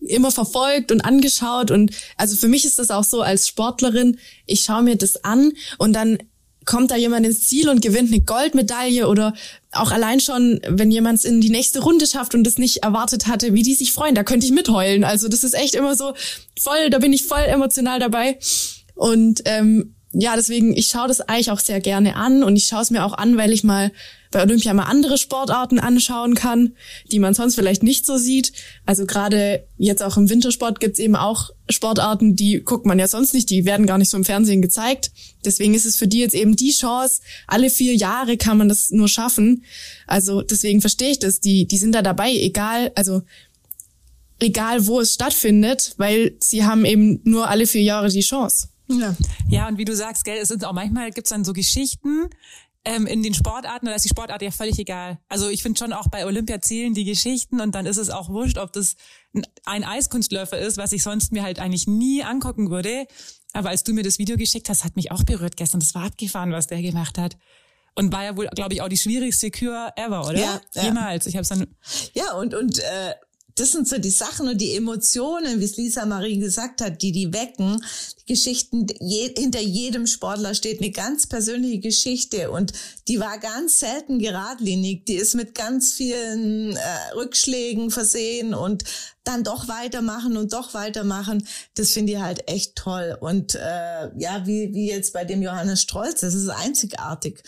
immer 0.00 0.30
verfolgt 0.30 0.92
und 0.92 1.00
angeschaut. 1.00 1.70
Und 1.70 1.92
also 2.16 2.36
für 2.36 2.48
mich 2.48 2.64
ist 2.64 2.78
das 2.78 2.90
auch 2.90 3.04
so 3.04 3.22
als 3.22 3.48
Sportlerin, 3.48 4.18
ich 4.46 4.64
schaue 4.64 4.82
mir 4.82 4.96
das 4.96 5.24
an 5.24 5.52
und 5.78 5.94
dann 5.94 6.18
kommt 6.64 6.92
da 6.92 6.96
jemand 6.96 7.26
ins 7.26 7.48
Ziel 7.48 7.68
und 7.68 7.82
gewinnt 7.82 8.12
eine 8.12 8.20
Goldmedaille 8.20 9.08
oder 9.08 9.34
auch 9.72 9.90
allein 9.90 10.20
schon, 10.20 10.60
wenn 10.68 10.92
jemand 10.92 11.18
es 11.18 11.24
in 11.24 11.40
die 11.40 11.50
nächste 11.50 11.80
Runde 11.80 12.06
schafft 12.06 12.36
und 12.36 12.46
es 12.46 12.56
nicht 12.56 12.84
erwartet 12.84 13.26
hatte, 13.26 13.52
wie 13.52 13.64
die 13.64 13.74
sich 13.74 13.92
freuen, 13.92 14.14
da 14.14 14.22
könnte 14.22 14.46
ich 14.46 14.52
mitheulen. 14.52 15.02
Also 15.02 15.28
das 15.28 15.42
ist 15.42 15.54
echt 15.54 15.74
immer 15.74 15.96
so 15.96 16.14
voll, 16.56 16.90
da 16.90 16.98
bin 17.00 17.12
ich 17.12 17.24
voll 17.24 17.42
emotional 17.42 17.98
dabei. 17.98 18.38
Und 18.94 19.42
ähm, 19.46 19.96
ja, 20.12 20.36
deswegen, 20.36 20.76
ich 20.76 20.88
schaue 20.88 21.08
das 21.08 21.22
eigentlich 21.22 21.50
auch 21.50 21.60
sehr 21.60 21.80
gerne 21.80 22.16
an 22.16 22.42
und 22.42 22.56
ich 22.56 22.66
schaue 22.66 22.82
es 22.82 22.90
mir 22.90 23.04
auch 23.04 23.14
an, 23.14 23.38
weil 23.38 23.52
ich 23.52 23.64
mal 23.64 23.92
bei 24.30 24.42
Olympia 24.42 24.74
mal 24.74 24.84
andere 24.84 25.16
Sportarten 25.16 25.78
anschauen 25.78 26.34
kann, 26.34 26.74
die 27.10 27.18
man 27.18 27.34
sonst 27.34 27.54
vielleicht 27.54 27.82
nicht 27.82 28.04
so 28.04 28.16
sieht. 28.16 28.52
Also 28.84 29.06
gerade 29.06 29.66
jetzt 29.78 30.02
auch 30.02 30.16
im 30.16 30.28
Wintersport 30.28 30.80
gibt's 30.80 30.98
eben 30.98 31.16
auch 31.16 31.50
Sportarten, 31.68 32.36
die 32.36 32.62
guckt 32.62 32.84
man 32.84 32.98
ja 32.98 33.08
sonst 33.08 33.32
nicht, 33.32 33.48
die 33.48 33.64
werden 33.64 33.86
gar 33.86 33.98
nicht 33.98 34.10
so 34.10 34.16
im 34.16 34.24
Fernsehen 34.24 34.60
gezeigt. 34.60 35.12
Deswegen 35.44 35.74
ist 35.74 35.86
es 35.86 35.96
für 35.96 36.08
die 36.08 36.20
jetzt 36.20 36.34
eben 36.34 36.56
die 36.56 36.72
Chance, 36.72 37.20
alle 37.46 37.70
vier 37.70 37.94
Jahre 37.94 38.36
kann 38.36 38.58
man 38.58 38.68
das 38.68 38.90
nur 38.90 39.08
schaffen. 39.08 39.64
Also 40.06 40.42
deswegen 40.42 40.80
verstehe 40.80 41.12
ich 41.12 41.18
das, 41.20 41.40
die, 41.40 41.66
die 41.66 41.78
sind 41.78 41.94
da 41.94 42.02
dabei, 42.02 42.32
egal, 42.32 42.92
also 42.94 43.22
egal 44.40 44.86
wo 44.86 45.00
es 45.00 45.14
stattfindet, 45.14 45.94
weil 45.96 46.36
sie 46.40 46.64
haben 46.64 46.84
eben 46.84 47.20
nur 47.24 47.48
alle 47.48 47.66
vier 47.66 47.82
Jahre 47.82 48.08
die 48.08 48.20
Chance. 48.20 48.68
Ja. 49.00 49.16
ja, 49.48 49.68
und 49.68 49.78
wie 49.78 49.84
du 49.84 49.94
sagst, 49.94 50.24
gell, 50.24 50.38
es 50.38 50.48
sind 50.48 50.64
auch 50.64 50.72
manchmal 50.72 51.10
gibt's 51.10 51.30
dann 51.30 51.44
so 51.44 51.52
Geschichten 51.52 52.28
ähm, 52.84 53.06
in 53.06 53.22
den 53.22 53.34
Sportarten, 53.34 53.86
da 53.86 53.94
ist 53.94 54.04
die 54.04 54.08
Sportart 54.08 54.42
ja 54.42 54.50
völlig 54.50 54.78
egal. 54.78 55.18
Also 55.28 55.48
ich 55.48 55.62
finde 55.62 55.78
schon 55.78 55.92
auch 55.92 56.08
bei 56.08 56.26
Olympia 56.26 56.60
zählen 56.60 56.94
die 56.94 57.04
Geschichten 57.04 57.60
und 57.60 57.74
dann 57.74 57.86
ist 57.86 57.96
es 57.96 58.10
auch 58.10 58.28
wurscht, 58.28 58.58
ob 58.58 58.72
das 58.72 58.96
ein 59.64 59.84
Eiskunstläufer 59.84 60.58
ist, 60.58 60.78
was 60.78 60.92
ich 60.92 61.02
sonst 61.02 61.32
mir 61.32 61.42
halt 61.44 61.60
eigentlich 61.60 61.86
nie 61.86 62.24
angucken 62.24 62.70
würde. 62.70 63.06
Aber 63.52 63.68
als 63.68 63.84
du 63.84 63.92
mir 63.92 64.02
das 64.02 64.18
Video 64.18 64.36
geschickt 64.36 64.68
hast, 64.68 64.84
hat 64.84 64.96
mich 64.96 65.12
auch 65.12 65.22
berührt 65.22 65.56
gestern. 65.56 65.80
Das 65.80 65.94
war 65.94 66.04
abgefahren, 66.04 66.52
was 66.52 66.66
der 66.66 66.82
gemacht 66.82 67.18
hat. 67.18 67.36
Und 67.94 68.10
war 68.10 68.24
ja 68.24 68.36
wohl, 68.36 68.48
glaube 68.54 68.74
ich, 68.74 68.80
auch 68.80 68.88
die 68.88 68.96
schwierigste 68.96 69.50
Kür 69.50 69.92
ever, 69.96 70.26
oder? 70.26 70.38
Ja, 70.38 70.60
ja. 70.74 70.84
Jemals. 70.84 71.26
Ich 71.26 71.36
habe 71.36 71.46
dann. 71.46 71.66
Ja, 72.14 72.32
und 72.34 72.54
und 72.54 72.78
äh, 72.78 73.14
das 73.54 73.72
sind 73.72 73.88
so 73.88 73.98
die 73.98 74.10
Sachen 74.10 74.48
und 74.48 74.58
die 74.60 74.74
Emotionen, 74.76 75.60
wie 75.60 75.64
es 75.64 75.76
Lisa 75.76 76.06
Marie 76.06 76.38
gesagt 76.38 76.80
hat, 76.80 77.02
die 77.02 77.12
die 77.12 77.32
wecken. 77.32 77.84
Die 78.20 78.32
Geschichten, 78.32 78.86
je, 79.00 79.32
hinter 79.36 79.60
jedem 79.60 80.06
Sportler 80.06 80.54
steht 80.54 80.80
eine 80.80 80.90
ganz 80.90 81.26
persönliche 81.26 81.80
Geschichte 81.80 82.50
und 82.50 82.72
die 83.08 83.20
war 83.20 83.38
ganz 83.38 83.78
selten 83.78 84.18
geradlinig. 84.18 85.04
Die 85.06 85.14
ist 85.14 85.34
mit 85.34 85.54
ganz 85.54 85.92
vielen 85.92 86.76
äh, 86.76 86.80
Rückschlägen 87.14 87.90
versehen 87.90 88.54
und 88.54 88.84
dann 89.24 89.44
doch 89.44 89.68
weitermachen 89.68 90.36
und 90.36 90.52
doch 90.52 90.74
weitermachen. 90.74 91.46
Das 91.74 91.90
finde 91.90 92.12
ich 92.12 92.18
halt 92.18 92.48
echt 92.48 92.76
toll. 92.76 93.16
Und 93.20 93.54
äh, 93.54 94.10
ja, 94.18 94.46
wie, 94.46 94.72
wie 94.74 94.88
jetzt 94.88 95.12
bei 95.12 95.24
dem 95.24 95.42
Johannes 95.42 95.82
Strolz, 95.82 96.20
das 96.20 96.34
ist 96.34 96.48
einzigartig. 96.48 97.42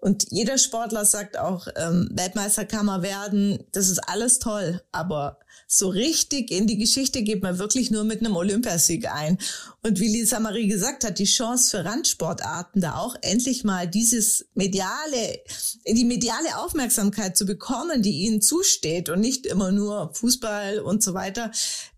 Und 0.00 0.26
jeder 0.30 0.58
Sportler 0.58 1.04
sagt 1.04 1.38
auch, 1.38 1.68
ähm, 1.74 2.08
Weltmeister 2.12 2.64
kann 2.64 2.86
man 2.86 3.02
werden, 3.02 3.64
das 3.72 3.88
ist 3.88 3.98
alles 4.08 4.38
toll, 4.38 4.82
aber 4.92 5.38
so 5.66 5.88
richtig 5.88 6.50
in 6.50 6.66
die 6.66 6.78
Geschichte 6.78 7.22
geht 7.22 7.42
man 7.42 7.58
wirklich 7.58 7.90
nur 7.90 8.04
mit 8.04 8.20
einem 8.20 8.36
Olympiasieg 8.36 9.10
ein. 9.10 9.38
Und 9.82 9.98
wie 9.98 10.08
Lisa 10.08 10.38
Marie 10.38 10.68
gesagt 10.68 11.02
hat, 11.02 11.18
die 11.18 11.24
Chance 11.24 11.70
für 11.70 11.84
Randsportarten 11.84 12.80
da 12.80 12.96
auch 12.96 13.16
endlich 13.22 13.64
mal 13.64 13.88
dieses 13.88 14.46
mediale, 14.54 15.40
die 15.88 16.04
mediale 16.04 16.58
Aufmerksamkeit 16.58 17.36
zu 17.36 17.46
bekommen, 17.46 18.02
die 18.02 18.26
ihnen 18.26 18.42
zusteht 18.42 19.08
und 19.08 19.20
nicht 19.20 19.46
immer 19.46 19.72
nur 19.72 20.12
Fußball 20.14 20.78
und 20.78 21.02
so 21.02 21.14
weiter, 21.14 21.50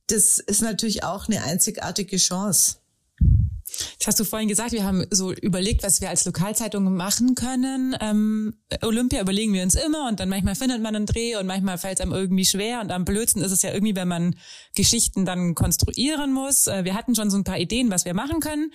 das 0.07 0.39
ist 0.39 0.63
natürlich 0.63 1.05
auch 1.05 1.29
eine 1.29 1.43
einzigartige 1.43 2.17
Chance. 2.17 2.77
Das 3.99 4.09
hast 4.09 4.21
du 4.21 4.25
vorhin 4.25 4.49
gesagt, 4.49 4.73
wir 4.73 4.85
haben 4.85 5.07
so 5.11 5.33
überlegt, 5.33 5.83
was 5.83 6.01
wir 6.01 6.09
als 6.09 6.25
Lokalzeitung 6.25 6.97
machen 6.97 7.35
können. 7.35 7.97
Ähm, 8.01 8.55
Olympia 8.83 9.21
überlegen 9.21 9.53
wir 9.53 9.63
uns 9.63 9.75
immer 9.75 10.09
und 10.09 10.21
dann 10.21 10.29
manchmal 10.29 10.55
findet 10.55 10.83
man 10.83 10.97
einen 10.97 11.07
Dreh 11.07 11.37
und 11.37 11.47
manchmal 11.47 11.79
fällt 11.79 11.99
es 11.99 12.03
einem 12.03 12.13
irgendwie 12.13 12.45
schwer 12.45 12.81
und 12.81 12.91
am 12.91 13.05
blödsten 13.05 13.43
ist 13.43 13.53
es 13.53 13.63
ja 13.63 13.73
irgendwie, 13.73 13.97
wenn 13.97 14.09
man 14.09 14.37
Geschichten 14.75 15.25
dann 15.25 15.55
konstruieren 15.55 16.33
muss. 16.33 16.67
Äh, 16.67 16.85
wir 16.85 16.95
hatten 16.95 17.15
schon 17.15 17.31
so 17.31 17.37
ein 17.37 17.45
paar 17.45 17.59
Ideen, 17.59 17.91
was 17.91 18.05
wir 18.05 18.15
machen 18.15 18.41
können. 18.41 18.73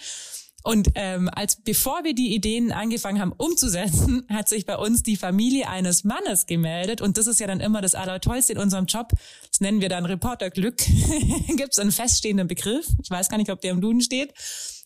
Und 0.64 0.92
ähm, 0.96 1.30
als 1.30 1.58
bevor 1.58 2.06
wir 2.06 2.16
die 2.16 2.34
Ideen 2.34 2.72
angefangen 2.72 3.20
haben 3.20 3.34
umzusetzen, 3.34 4.26
hat 4.30 4.48
sich 4.48 4.66
bei 4.66 4.78
uns 4.78 5.04
die 5.04 5.18
Familie 5.18 5.68
eines 5.68 6.06
Mannes 6.06 6.46
gemeldet. 6.46 7.02
Und 7.02 7.18
das 7.18 7.28
ist 7.28 7.40
ja 7.40 7.48
dann 7.48 7.60
immer 7.60 7.82
das 7.82 7.96
Allertollste 7.96 8.54
in 8.54 8.60
unserem 8.60 8.86
Job. 8.86 9.10
Das 9.50 9.60
nennen 9.60 9.82
wir 9.82 9.90
dann 9.90 10.06
Reporterglück. 10.06 10.78
Gibt 11.58 11.74
es 11.74 11.80
einen 11.80 11.92
feststehenden 11.92 12.48
Begriff? 12.48 12.88
Ich 13.04 13.10
weiß 13.10 13.30
gar 13.30 13.38
nicht, 13.38 13.52
ob 13.52 13.60
der 13.60 13.72
im 13.72 13.82
Duden 13.82 14.02
steht 14.02 14.34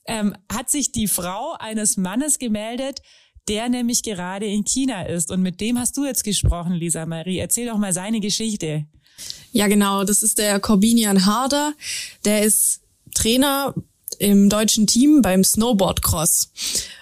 ähm, 0.08 0.36
hat 0.52 0.70
sich 0.70 0.92
die 0.92 1.08
Frau 1.08 1.56
eines 1.60 1.98
Mannes 1.98 2.40
gemeldet, 2.40 3.02
der 3.48 3.70
nämlich 3.70 4.04
gerade 4.04 4.46
in 4.46 4.66
China 4.66 5.04
ist. 5.04 5.32
Und 5.32 5.42
mit 5.42 5.62
dem 5.62 5.80
hast 5.80 5.96
du 5.98 6.06
jetzt 6.06 6.24
gesprochen, 6.24 6.74
Lisa 6.74 7.06
Marie. 7.06 7.40
Erzähl 7.40 7.68
doch 7.68 7.78
mal 7.78 7.94
seine 7.94 8.20
Geschichte. 8.20 8.86
Ja, 9.52 9.68
genau. 9.68 10.04
Das 10.04 10.22
ist 10.24 10.38
der 10.38 10.60
Corbinian 10.60 11.26
Harder. 11.26 11.74
Der 12.26 12.44
ist 12.44 12.82
Trainer 13.16 13.74
im 14.20 14.50
deutschen 14.50 14.88
Team 14.88 15.22
beim 15.22 15.44
Snowboard-Cross. 15.44 16.52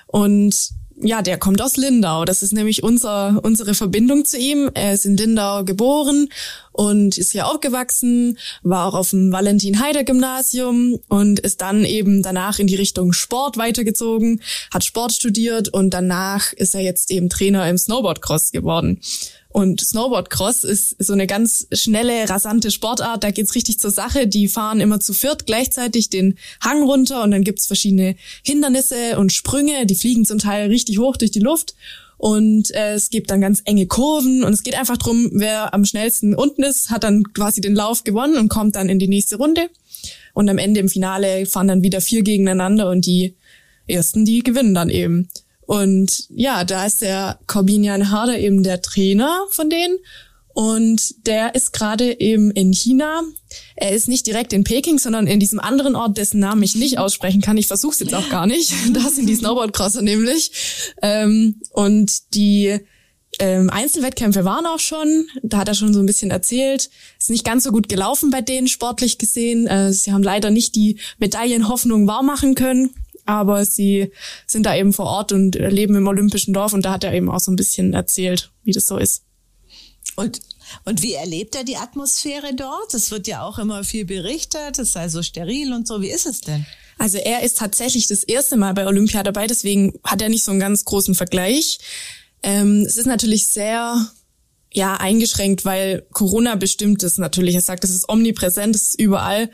Und 0.07 0.69
ja, 0.97 1.21
der 1.21 1.37
kommt 1.37 1.61
aus 1.61 1.75
Lindau. 1.75 2.25
Das 2.25 2.41
ist 2.41 2.53
nämlich 2.53 2.83
unser, 2.83 3.39
unsere 3.43 3.73
Verbindung 3.73 4.25
zu 4.25 4.37
ihm. 4.37 4.71
Er 4.73 4.93
ist 4.93 5.05
in 5.05 5.17
Lindau 5.17 5.63
geboren 5.63 6.29
und 6.71 7.17
ist 7.17 7.33
hier 7.33 7.47
aufgewachsen, 7.47 8.37
war 8.63 8.85
auch 8.87 8.93
auf 8.93 9.09
dem 9.09 9.31
Valentin-Heider-Gymnasium 9.31 10.99
und 11.09 11.39
ist 11.39 11.61
dann 11.61 11.83
eben 11.83 12.21
danach 12.21 12.59
in 12.59 12.67
die 12.67 12.75
Richtung 12.75 13.13
Sport 13.13 13.57
weitergezogen, 13.57 14.41
hat 14.73 14.85
Sport 14.85 15.13
studiert 15.13 15.69
und 15.69 15.93
danach 15.93 16.53
ist 16.53 16.75
er 16.75 16.81
jetzt 16.81 17.11
eben 17.11 17.29
Trainer 17.29 17.69
im 17.69 17.77
Snowboard-Cross 17.77 18.51
geworden. 18.51 19.01
Und 19.55 19.79
Snowboard-Cross 19.79 20.65
ist 20.65 20.97
so 20.99 21.13
eine 21.13 21.27
ganz 21.27 21.67
schnelle, 21.71 22.29
rasante 22.29 22.71
Sportart. 22.71 23.23
Da 23.23 23.31
geht's 23.31 23.55
richtig 23.55 23.79
zur 23.79 23.89
Sache. 23.89 24.27
Die 24.27 24.49
fahren 24.49 24.81
immer 24.81 24.99
zu 24.99 25.13
viert 25.13 25.45
gleichzeitig 25.45 26.09
den 26.09 26.37
Hang 26.59 26.83
runter 26.83 27.23
und 27.23 27.31
dann 27.31 27.45
gibt's 27.45 27.65
verschiedene 27.65 28.17
Hindernisse 28.43 29.17
und 29.17 29.31
Sprünge. 29.31 29.85
Die 29.85 29.95
fliegen 29.95 30.25
zum 30.25 30.39
Teil 30.39 30.67
richtig 30.67 30.99
hoch 30.99 31.15
durch 31.15 31.31
die 31.31 31.39
Luft. 31.39 31.73
Und 32.17 32.69
äh, 32.75 32.95
es 32.95 33.09
gibt 33.09 33.31
dann 33.31 33.39
ganz 33.39 33.61
enge 33.63 33.87
Kurven 33.87 34.43
und 34.43 34.51
es 34.51 34.61
geht 34.61 34.77
einfach 34.77 34.97
drum, 34.97 35.29
wer 35.31 35.73
am 35.73 35.85
schnellsten 35.85 36.35
unten 36.35 36.63
ist, 36.63 36.89
hat 36.89 37.05
dann 37.05 37.23
quasi 37.31 37.61
den 37.61 37.75
Lauf 37.75 38.03
gewonnen 38.03 38.35
und 38.35 38.49
kommt 38.49 38.75
dann 38.75 38.89
in 38.89 38.99
die 38.99 39.07
nächste 39.07 39.37
Runde. 39.37 39.69
Und 40.33 40.49
am 40.49 40.57
Ende 40.57 40.81
im 40.81 40.89
Finale 40.89 41.45
fahren 41.45 41.69
dann 41.69 41.81
wieder 41.81 42.01
vier 42.01 42.23
gegeneinander 42.23 42.89
und 42.89 43.05
die 43.05 43.35
ersten, 43.87 44.25
die 44.25 44.43
gewinnen 44.43 44.73
dann 44.73 44.89
eben. 44.89 45.29
Und 45.65 46.27
ja, 46.29 46.63
da 46.63 46.85
ist 46.85 47.01
der 47.01 47.39
Corbinian 47.47 48.11
Harder 48.11 48.37
eben 48.37 48.63
der 48.63 48.81
Trainer 48.81 49.45
von 49.49 49.69
denen. 49.69 49.97
Und 50.55 51.27
der 51.27 51.53
ist 51.53 51.73
gerade 51.73 52.17
eben 52.21 52.49
in 52.51 52.71
China. 52.71 53.23
Er 53.75 53.91
ist 53.91 54.07
nicht 54.07 54.25
direkt 54.25 54.53
in 54.53 54.63
Peking, 54.63 54.99
sondern 54.99 55.27
in 55.27 55.41
diesem 55.41 55.59
anderen 55.59 55.97
Ort, 55.97 56.17
dessen 56.17 56.39
Namen 56.39 56.63
ich 56.63 56.75
nicht 56.75 56.97
aussprechen 56.97 57.41
kann. 57.41 57.57
Ich 57.57 57.67
versuche 57.67 57.91
es 57.91 57.99
jetzt 57.99 58.15
auch 58.15 58.29
gar 58.29 58.47
nicht. 58.47 58.71
Das 58.93 59.17
sind 59.17 59.27
die 59.27 59.35
Snowboardcrosser 59.35 60.01
nämlich. 60.01 60.51
Ähm, 61.01 61.59
und 61.71 62.33
die 62.35 62.79
ähm, 63.39 63.69
Einzelwettkämpfe 63.69 64.45
waren 64.45 64.65
auch 64.65 64.79
schon. 64.79 65.27
Da 65.43 65.57
hat 65.57 65.67
er 65.67 65.75
schon 65.75 65.93
so 65.93 65.99
ein 65.99 66.05
bisschen 66.05 66.31
erzählt. 66.31 66.89
Ist 67.19 67.29
nicht 67.29 67.43
ganz 67.43 67.65
so 67.65 67.71
gut 67.71 67.89
gelaufen 67.89 68.29
bei 68.29 68.39
denen 68.39 68.69
sportlich 68.69 69.17
gesehen. 69.17 69.67
Äh, 69.67 69.91
sie 69.91 70.13
haben 70.13 70.23
leider 70.23 70.51
nicht 70.51 70.75
die 70.75 70.99
Medaillenhoffnung 71.17 72.07
wahrmachen 72.07 72.55
können 72.55 72.91
aber 73.25 73.65
sie 73.65 74.11
sind 74.47 74.65
da 74.65 74.75
eben 74.75 74.93
vor 74.93 75.05
Ort 75.05 75.31
und 75.31 75.55
leben 75.55 75.95
im 75.95 76.07
Olympischen 76.07 76.53
Dorf 76.53 76.73
und 76.73 76.85
da 76.85 76.93
hat 76.93 77.03
er 77.03 77.13
eben 77.13 77.29
auch 77.29 77.39
so 77.39 77.51
ein 77.51 77.55
bisschen 77.55 77.93
erzählt, 77.93 78.51
wie 78.63 78.71
das 78.71 78.85
so 78.85 78.97
ist. 78.97 79.23
Und 80.15 80.41
und 80.83 81.01
wie 81.01 81.13
erlebt 81.13 81.55
er 81.55 81.63
die 81.63 81.77
Atmosphäre 81.77 82.53
dort? 82.55 82.93
Es 82.93 83.11
wird 83.11 83.27
ja 83.27 83.43
auch 83.43 83.59
immer 83.59 83.83
viel 83.83 84.05
berichtet, 84.05 84.79
es 84.79 84.93
sei 84.93 85.09
so 85.09 85.21
steril 85.21 85.73
und 85.73 85.87
so. 85.87 86.01
Wie 86.01 86.09
ist 86.09 86.25
es 86.25 86.41
denn? 86.41 86.65
Also 86.97 87.17
er 87.17 87.43
ist 87.43 87.57
tatsächlich 87.57 88.07
das 88.07 88.23
erste 88.23 88.57
Mal 88.57 88.73
bei 88.73 88.87
Olympia 88.87 89.21
dabei, 89.23 89.47
deswegen 89.47 89.93
hat 90.03 90.21
er 90.21 90.29
nicht 90.29 90.43
so 90.43 90.51
einen 90.51 90.59
ganz 90.59 90.85
großen 90.85 91.13
Vergleich. 91.13 91.79
Ähm, 92.41 92.83
es 92.85 92.97
ist 92.97 93.05
natürlich 93.05 93.47
sehr 93.47 94.11
ja 94.75 94.95
eingeschränkt, 94.95 95.63
weil 95.65 96.05
Corona 96.11 96.55
bestimmt 96.55 97.01
ist 97.03 97.17
natürlich. 97.17 97.55
Er 97.55 97.61
sagt, 97.61 97.83
es 97.83 97.91
ist 97.91 98.09
omnipräsent, 98.09 98.75
es 98.75 98.89
ist 98.89 98.99
überall. 98.99 99.49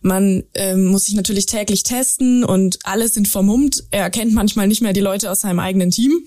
Man 0.00 0.44
ähm, 0.54 0.86
muss 0.86 1.04
sich 1.04 1.14
natürlich 1.14 1.46
täglich 1.46 1.82
testen 1.82 2.42
und 2.42 2.78
alle 2.84 3.08
sind 3.08 3.28
vermummt. 3.28 3.84
Er 3.90 4.02
erkennt 4.02 4.32
manchmal 4.32 4.68
nicht 4.68 4.80
mehr 4.80 4.94
die 4.94 5.00
Leute 5.00 5.30
aus 5.30 5.42
seinem 5.42 5.58
eigenen 5.58 5.90
Team, 5.90 6.26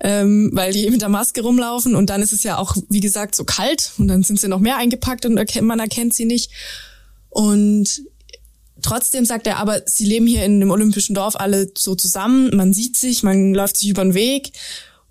ähm, 0.00 0.50
weil 0.52 0.72
die 0.72 0.88
mit 0.88 1.02
der 1.02 1.08
Maske 1.08 1.42
rumlaufen. 1.42 1.96
Und 1.96 2.10
dann 2.10 2.22
ist 2.22 2.32
es 2.32 2.44
ja 2.44 2.58
auch, 2.58 2.76
wie 2.88 3.00
gesagt, 3.00 3.34
so 3.34 3.44
kalt 3.44 3.92
und 3.98 4.08
dann 4.08 4.22
sind 4.22 4.40
sie 4.40 4.48
noch 4.48 4.60
mehr 4.60 4.76
eingepackt 4.76 5.26
und 5.26 5.34
man 5.62 5.80
erkennt 5.80 6.14
sie 6.14 6.24
nicht. 6.24 6.50
Und 7.28 8.02
Trotzdem 8.82 9.24
sagt 9.24 9.46
er 9.46 9.56
aber, 9.56 9.80
sie 9.86 10.04
leben 10.04 10.26
hier 10.26 10.44
in 10.44 10.60
dem 10.60 10.70
olympischen 10.70 11.14
Dorf 11.14 11.36
alle 11.36 11.70
so 11.74 11.94
zusammen, 11.94 12.54
man 12.54 12.74
sieht 12.74 12.96
sich, 12.96 13.22
man 13.22 13.54
läuft 13.54 13.78
sich 13.78 13.88
über 13.88 14.02
den 14.02 14.12
Weg 14.12 14.52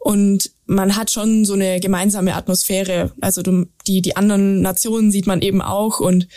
und 0.04 0.52
man 0.66 0.98
hat 0.98 1.12
schon 1.12 1.46
so 1.46 1.54
eine 1.54 1.80
gemeinsame 1.80 2.36
Atmosphäre. 2.36 3.14
Also 3.22 3.42
die, 3.88 4.02
die 4.02 4.18
anderen 4.18 4.62
Nationen 4.62 5.12
sieht 5.12 5.28
man 5.28 5.42
eben 5.42 5.62
auch. 5.62 6.02
Und 6.02 6.28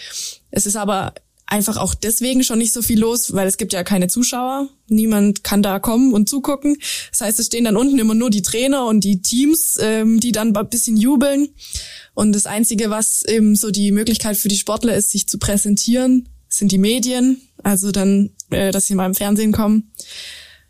es 0.52 0.66
ist 0.66 0.76
aber 0.76 1.14
einfach 1.46 1.76
auch 1.76 1.92
deswegen 1.96 2.44
schon 2.44 2.60
nicht 2.60 2.72
so 2.72 2.80
viel 2.80 3.00
los, 3.00 3.34
weil 3.34 3.48
es 3.48 3.56
gibt 3.56 3.72
ja 3.72 3.82
keine 3.82 4.06
Zuschauer. 4.06 4.68
Niemand 4.86 5.42
kann 5.42 5.64
da 5.64 5.80
kommen 5.80 6.14
und 6.14 6.28
zugucken. 6.28 6.76
Das 7.10 7.22
heißt, 7.22 7.40
es 7.40 7.46
stehen 7.46 7.64
dann 7.64 7.76
unten 7.76 7.98
immer 7.98 8.14
nur 8.14 8.30
die 8.30 8.42
Trainer 8.42 8.86
und 8.86 9.02
die 9.02 9.20
Teams, 9.20 9.76
ähm, 9.80 10.20
die 10.20 10.30
dann 10.30 10.56
ein 10.56 10.68
bisschen 10.68 10.96
jubeln. 10.96 11.48
Und 12.14 12.36
das 12.36 12.46
Einzige, 12.46 12.88
was 12.88 13.24
eben 13.24 13.56
so 13.56 13.72
die 13.72 13.90
Möglichkeit 13.90 14.36
für 14.36 14.48
die 14.48 14.58
Sportler 14.58 14.94
ist, 14.94 15.10
sich 15.10 15.26
zu 15.26 15.38
präsentieren, 15.38 16.28
sind 16.48 16.70
die 16.70 16.78
Medien. 16.78 17.40
Also 17.64 17.90
dann, 17.90 18.30
äh, 18.50 18.70
dass 18.70 18.86
sie 18.86 18.94
mal 18.94 19.06
im 19.06 19.14
Fernsehen 19.16 19.50
kommen 19.50 19.90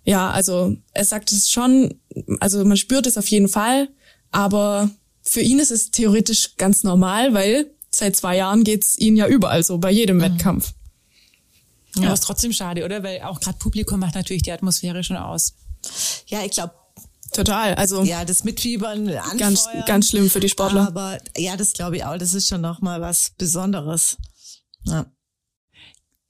ja, 0.06 0.30
also 0.30 0.76
er 0.92 1.04
sagt 1.04 1.32
es 1.32 1.50
schon, 1.50 1.92
also 2.40 2.64
man 2.64 2.76
spürt 2.76 3.06
es 3.06 3.18
auf 3.18 3.28
jeden 3.28 3.48
Fall, 3.48 3.88
aber 4.30 4.90
für 5.22 5.40
ihn 5.40 5.58
ist 5.58 5.70
es 5.70 5.90
theoretisch 5.90 6.56
ganz 6.56 6.82
normal, 6.84 7.34
weil 7.34 7.70
seit 7.90 8.16
zwei 8.16 8.36
Jahren 8.36 8.64
geht's 8.64 8.96
ihn 8.98 9.16
ja 9.16 9.26
überall 9.26 9.62
so, 9.62 9.78
bei 9.78 9.90
jedem 9.90 10.18
mhm. 10.18 10.22
Wettkampf. 10.22 10.72
Ja, 11.96 12.04
ja, 12.04 12.12
ist 12.12 12.24
trotzdem 12.24 12.52
schade, 12.52 12.84
oder? 12.84 13.02
Weil 13.02 13.22
auch 13.22 13.40
gerade 13.40 13.58
Publikum 13.58 14.00
macht 14.00 14.14
natürlich 14.14 14.42
die 14.42 14.52
Atmosphäre 14.52 15.02
schon 15.02 15.16
aus. 15.16 15.54
Ja, 16.26 16.44
ich 16.44 16.52
glaube, 16.52 16.74
Total, 17.32 17.74
also 17.74 18.02
ja, 18.04 18.24
das 18.24 18.44
Mitfiebern, 18.44 19.08
Anfeuern, 19.08 19.38
ganz 19.38 19.68
ganz 19.86 20.08
schlimm 20.08 20.30
für 20.30 20.40
die 20.40 20.48
Sportler. 20.48 20.86
Aber 20.86 21.18
ja, 21.36 21.56
das 21.56 21.72
glaube 21.72 21.96
ich 21.96 22.04
auch. 22.04 22.16
Das 22.16 22.34
ist 22.34 22.48
schon 22.48 22.60
noch 22.60 22.80
mal 22.80 23.00
was 23.00 23.32
Besonderes. 23.36 24.16
Ja. 24.84 25.06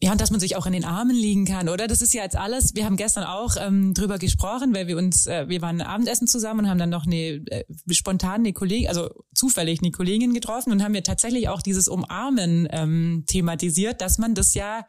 Ja, 0.02 0.12
und 0.12 0.20
dass 0.20 0.30
man 0.30 0.40
sich 0.40 0.56
auch 0.56 0.66
in 0.66 0.74
den 0.74 0.84
Armen 0.84 1.16
liegen 1.16 1.46
kann, 1.46 1.70
oder? 1.70 1.86
Das 1.86 2.02
ist 2.02 2.12
ja 2.12 2.22
jetzt 2.22 2.36
alles. 2.36 2.74
Wir 2.74 2.84
haben 2.84 2.96
gestern 2.96 3.24
auch 3.24 3.56
ähm, 3.58 3.94
drüber 3.94 4.18
gesprochen, 4.18 4.74
weil 4.74 4.88
wir 4.88 4.98
uns, 4.98 5.26
äh, 5.26 5.48
wir 5.48 5.62
waren 5.62 5.80
Abendessen 5.80 6.26
zusammen 6.26 6.60
und 6.60 6.68
haben 6.68 6.78
dann 6.78 6.90
noch 6.90 7.06
eine 7.06 7.42
äh, 7.46 7.64
spontan 7.90 8.40
eine 8.40 8.52
Kollegin, 8.52 8.88
also 8.88 9.08
zufällig 9.34 9.80
eine 9.80 9.92
Kollegin 9.92 10.34
getroffen 10.34 10.70
und 10.70 10.82
haben 10.82 10.94
ja 10.94 11.00
tatsächlich 11.00 11.48
auch 11.48 11.62
dieses 11.62 11.88
Umarmen 11.88 12.68
ähm, 12.72 13.24
thematisiert, 13.26 14.02
dass 14.02 14.18
man 14.18 14.34
das 14.34 14.52
ja 14.52 14.86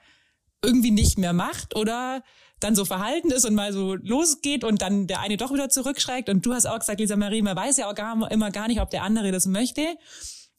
irgendwie 0.61 0.91
nicht 0.91 1.17
mehr 1.17 1.31
macht 1.31 1.77
oder 1.77 2.21
dann 2.59 2.75
so 2.75 2.83
verhalten 2.83 3.31
ist 3.31 3.45
und 3.45 3.55
mal 3.55 3.71
so 3.71 3.95
losgeht 3.95 4.65
und 4.65 4.81
dann 4.81 5.07
der 5.07 5.21
eine 5.21 5.37
doch 5.37 5.53
wieder 5.53 5.69
zurückschreckt. 5.69 6.27
Und 6.27 6.45
du 6.45 6.53
hast 6.53 6.65
auch 6.65 6.79
gesagt, 6.79 6.99
Lisa 6.99 7.15
Marie, 7.15 7.41
man 7.41 7.55
weiß 7.55 7.77
ja 7.77 7.89
auch 7.89 7.95
gar, 7.95 8.29
immer 8.29 8.51
gar 8.51 8.67
nicht, 8.67 8.81
ob 8.81 8.89
der 8.89 9.03
andere 9.03 9.31
das 9.31 9.45
möchte. 9.45 9.85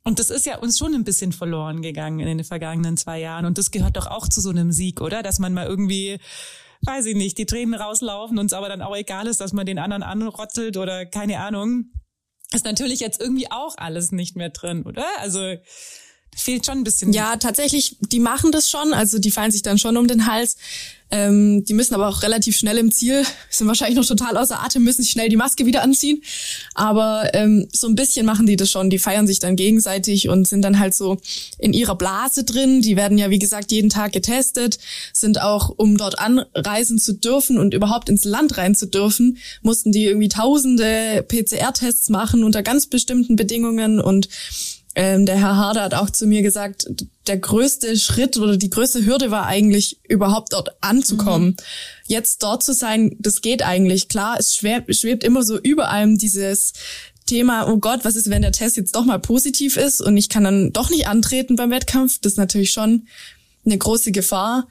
Und 0.04 0.18
das 0.18 0.30
ist 0.30 0.46
ja 0.46 0.58
uns 0.58 0.78
schon 0.78 0.94
ein 0.94 1.04
bisschen 1.04 1.32
verloren 1.32 1.82
gegangen 1.82 2.20
in 2.20 2.26
den 2.26 2.44
vergangenen 2.44 2.96
zwei 2.96 3.20
Jahren. 3.20 3.44
Und 3.44 3.58
das 3.58 3.70
gehört 3.70 3.96
doch 3.96 4.06
auch 4.06 4.28
zu 4.28 4.40
so 4.40 4.50
einem 4.50 4.72
Sieg, 4.72 5.00
oder? 5.00 5.22
Dass 5.22 5.38
man 5.38 5.52
mal 5.52 5.66
irgendwie, 5.66 6.18
weiß 6.82 7.06
ich 7.06 7.16
nicht, 7.16 7.36
die 7.38 7.46
Tränen 7.46 7.74
rauslaufen 7.74 8.38
und 8.38 8.46
es 8.46 8.52
aber 8.52 8.68
dann 8.68 8.82
auch 8.82 8.96
egal 8.96 9.26
ist, 9.26 9.40
dass 9.40 9.52
man 9.52 9.66
den 9.66 9.78
anderen 9.78 10.02
anrotzelt 10.02 10.76
oder 10.76 11.04
keine 11.04 11.40
Ahnung. 11.40 11.92
Ist 12.52 12.64
natürlich 12.64 13.00
jetzt 13.00 13.20
irgendwie 13.20 13.50
auch 13.50 13.76
alles 13.76 14.10
nicht 14.10 14.34
mehr 14.34 14.48
drin, 14.48 14.84
oder? 14.84 15.06
Also 15.18 15.56
fehlt 16.38 16.66
schon 16.66 16.78
ein 16.78 16.84
bisschen. 16.84 17.12
Ja, 17.12 17.36
tatsächlich, 17.36 17.96
die 18.00 18.20
machen 18.20 18.52
das 18.52 18.70
schon, 18.70 18.92
also 18.92 19.18
die 19.18 19.30
fallen 19.30 19.50
sich 19.50 19.62
dann 19.62 19.78
schon 19.78 19.96
um 19.96 20.06
den 20.06 20.26
Hals. 20.26 20.56
Ähm, 21.10 21.64
die 21.64 21.72
müssen 21.72 21.94
aber 21.94 22.08
auch 22.08 22.22
relativ 22.22 22.56
schnell 22.56 22.76
im 22.76 22.92
Ziel, 22.92 23.24
sind 23.48 23.66
wahrscheinlich 23.66 23.96
noch 23.96 24.04
total 24.04 24.36
außer 24.36 24.62
Atem, 24.62 24.84
müssen 24.84 25.02
sich 25.02 25.10
schnell 25.10 25.30
die 25.30 25.36
Maske 25.36 25.64
wieder 25.64 25.82
anziehen. 25.82 26.22
Aber 26.74 27.30
ähm, 27.32 27.66
so 27.72 27.86
ein 27.86 27.94
bisschen 27.94 28.26
machen 28.26 28.46
die 28.46 28.56
das 28.56 28.70
schon. 28.70 28.90
Die 28.90 28.98
feiern 28.98 29.26
sich 29.26 29.38
dann 29.38 29.56
gegenseitig 29.56 30.28
und 30.28 30.46
sind 30.46 30.62
dann 30.62 30.78
halt 30.78 30.94
so 30.94 31.16
in 31.58 31.72
ihrer 31.72 31.96
Blase 31.96 32.44
drin. 32.44 32.82
Die 32.82 32.96
werden 32.96 33.16
ja, 33.16 33.30
wie 33.30 33.38
gesagt, 33.38 33.72
jeden 33.72 33.88
Tag 33.88 34.12
getestet, 34.12 34.78
sind 35.14 35.40
auch, 35.40 35.70
um 35.74 35.96
dort 35.96 36.18
anreisen 36.18 36.98
zu 36.98 37.14
dürfen 37.14 37.58
und 37.58 37.72
überhaupt 37.72 38.10
ins 38.10 38.24
Land 38.24 38.58
rein 38.58 38.74
zu 38.74 38.86
dürfen, 38.86 39.38
mussten 39.62 39.92
die 39.92 40.04
irgendwie 40.04 40.28
tausende 40.28 41.24
PCR-Tests 41.26 42.10
machen 42.10 42.44
unter 42.44 42.62
ganz 42.62 42.86
bestimmten 42.86 43.36
Bedingungen 43.36 43.98
und 43.98 44.28
ähm, 44.98 45.26
der 45.26 45.36
Herr 45.36 45.56
Harder 45.56 45.82
hat 45.82 45.94
auch 45.94 46.10
zu 46.10 46.26
mir 46.26 46.42
gesagt, 46.42 46.88
der 47.28 47.38
größte 47.38 47.96
Schritt 47.96 48.36
oder 48.36 48.56
die 48.56 48.68
größte 48.68 49.06
Hürde 49.06 49.30
war 49.30 49.46
eigentlich, 49.46 50.00
überhaupt 50.08 50.52
dort 50.52 50.70
anzukommen. 50.80 51.50
Mhm. 51.50 51.56
Jetzt 52.08 52.42
dort 52.42 52.64
zu 52.64 52.74
sein, 52.74 53.14
das 53.20 53.40
geht 53.40 53.62
eigentlich. 53.62 54.08
Klar, 54.08 54.38
es 54.40 54.56
schwebt, 54.56 54.92
schwebt 54.96 55.22
immer 55.22 55.44
so 55.44 55.56
über 55.56 55.88
allem 55.88 56.18
dieses 56.18 56.72
Thema, 57.26 57.68
oh 57.68 57.76
Gott, 57.76 58.00
was 58.02 58.16
ist, 58.16 58.28
wenn 58.28 58.42
der 58.42 58.50
Test 58.50 58.76
jetzt 58.76 58.96
doch 58.96 59.04
mal 59.04 59.20
positiv 59.20 59.76
ist 59.76 60.00
und 60.00 60.16
ich 60.16 60.28
kann 60.28 60.42
dann 60.42 60.72
doch 60.72 60.90
nicht 60.90 61.06
antreten 61.06 61.54
beim 61.54 61.70
Wettkampf? 61.70 62.18
Das 62.20 62.32
ist 62.32 62.38
natürlich 62.38 62.72
schon 62.72 63.06
eine 63.64 63.78
große 63.78 64.10
Gefahr. 64.10 64.66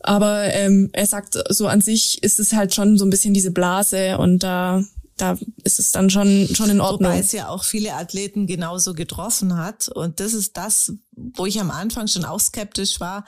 Aber 0.00 0.52
ähm, 0.54 0.90
er 0.92 1.06
sagt, 1.06 1.38
so 1.50 1.68
an 1.68 1.80
sich 1.80 2.20
ist 2.20 2.40
es 2.40 2.52
halt 2.52 2.74
schon 2.74 2.98
so 2.98 3.04
ein 3.04 3.10
bisschen 3.10 3.32
diese 3.32 3.52
Blase 3.52 4.18
und 4.18 4.40
da 4.42 4.82
da 5.16 5.38
ist 5.64 5.78
es 5.78 5.92
dann 5.92 6.10
schon, 6.10 6.48
schon 6.54 6.68
in 6.68 6.80
Ordnung. 6.80 7.10
Wobei 7.10 7.20
es 7.20 7.32
ja 7.32 7.48
auch 7.48 7.64
viele 7.64 7.94
Athleten 7.94 8.46
genauso 8.46 8.92
getroffen 8.92 9.56
hat. 9.56 9.88
Und 9.88 10.20
das 10.20 10.34
ist 10.34 10.56
das, 10.56 10.92
wo 11.12 11.46
ich 11.46 11.58
am 11.60 11.70
Anfang 11.70 12.06
schon 12.06 12.26
auch 12.26 12.40
skeptisch 12.40 13.00
war, 13.00 13.24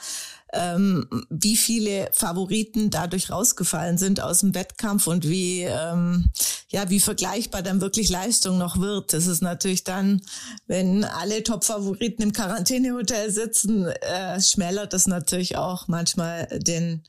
ähm, 0.53 1.07
wie 1.29 1.57
viele 1.57 2.09
Favoriten 2.13 2.89
dadurch 2.91 3.31
rausgefallen 3.31 3.97
sind 3.97 4.21
aus 4.21 4.39
dem 4.39 4.53
Wettkampf 4.53 5.07
und 5.07 5.27
wie, 5.27 5.61
ähm, 5.61 6.29
ja, 6.69 6.89
wie 6.89 6.99
vergleichbar 6.99 7.63
dann 7.63 7.81
wirklich 7.81 8.09
Leistung 8.09 8.57
noch 8.57 8.79
wird. 8.79 9.13
Das 9.13 9.25
ist 9.25 9.41
natürlich 9.41 9.83
dann, 9.83 10.21
wenn 10.67 11.03
alle 11.03 11.43
Top-Favoriten 11.43 12.21
im 12.21 12.33
Quarantänehotel 12.33 13.31
sitzen, 13.31 13.87
äh, 13.87 14.39
schmälert 14.41 14.93
das 14.93 15.07
natürlich 15.07 15.57
auch 15.57 15.87
manchmal 15.87 16.47
den, 16.59 17.03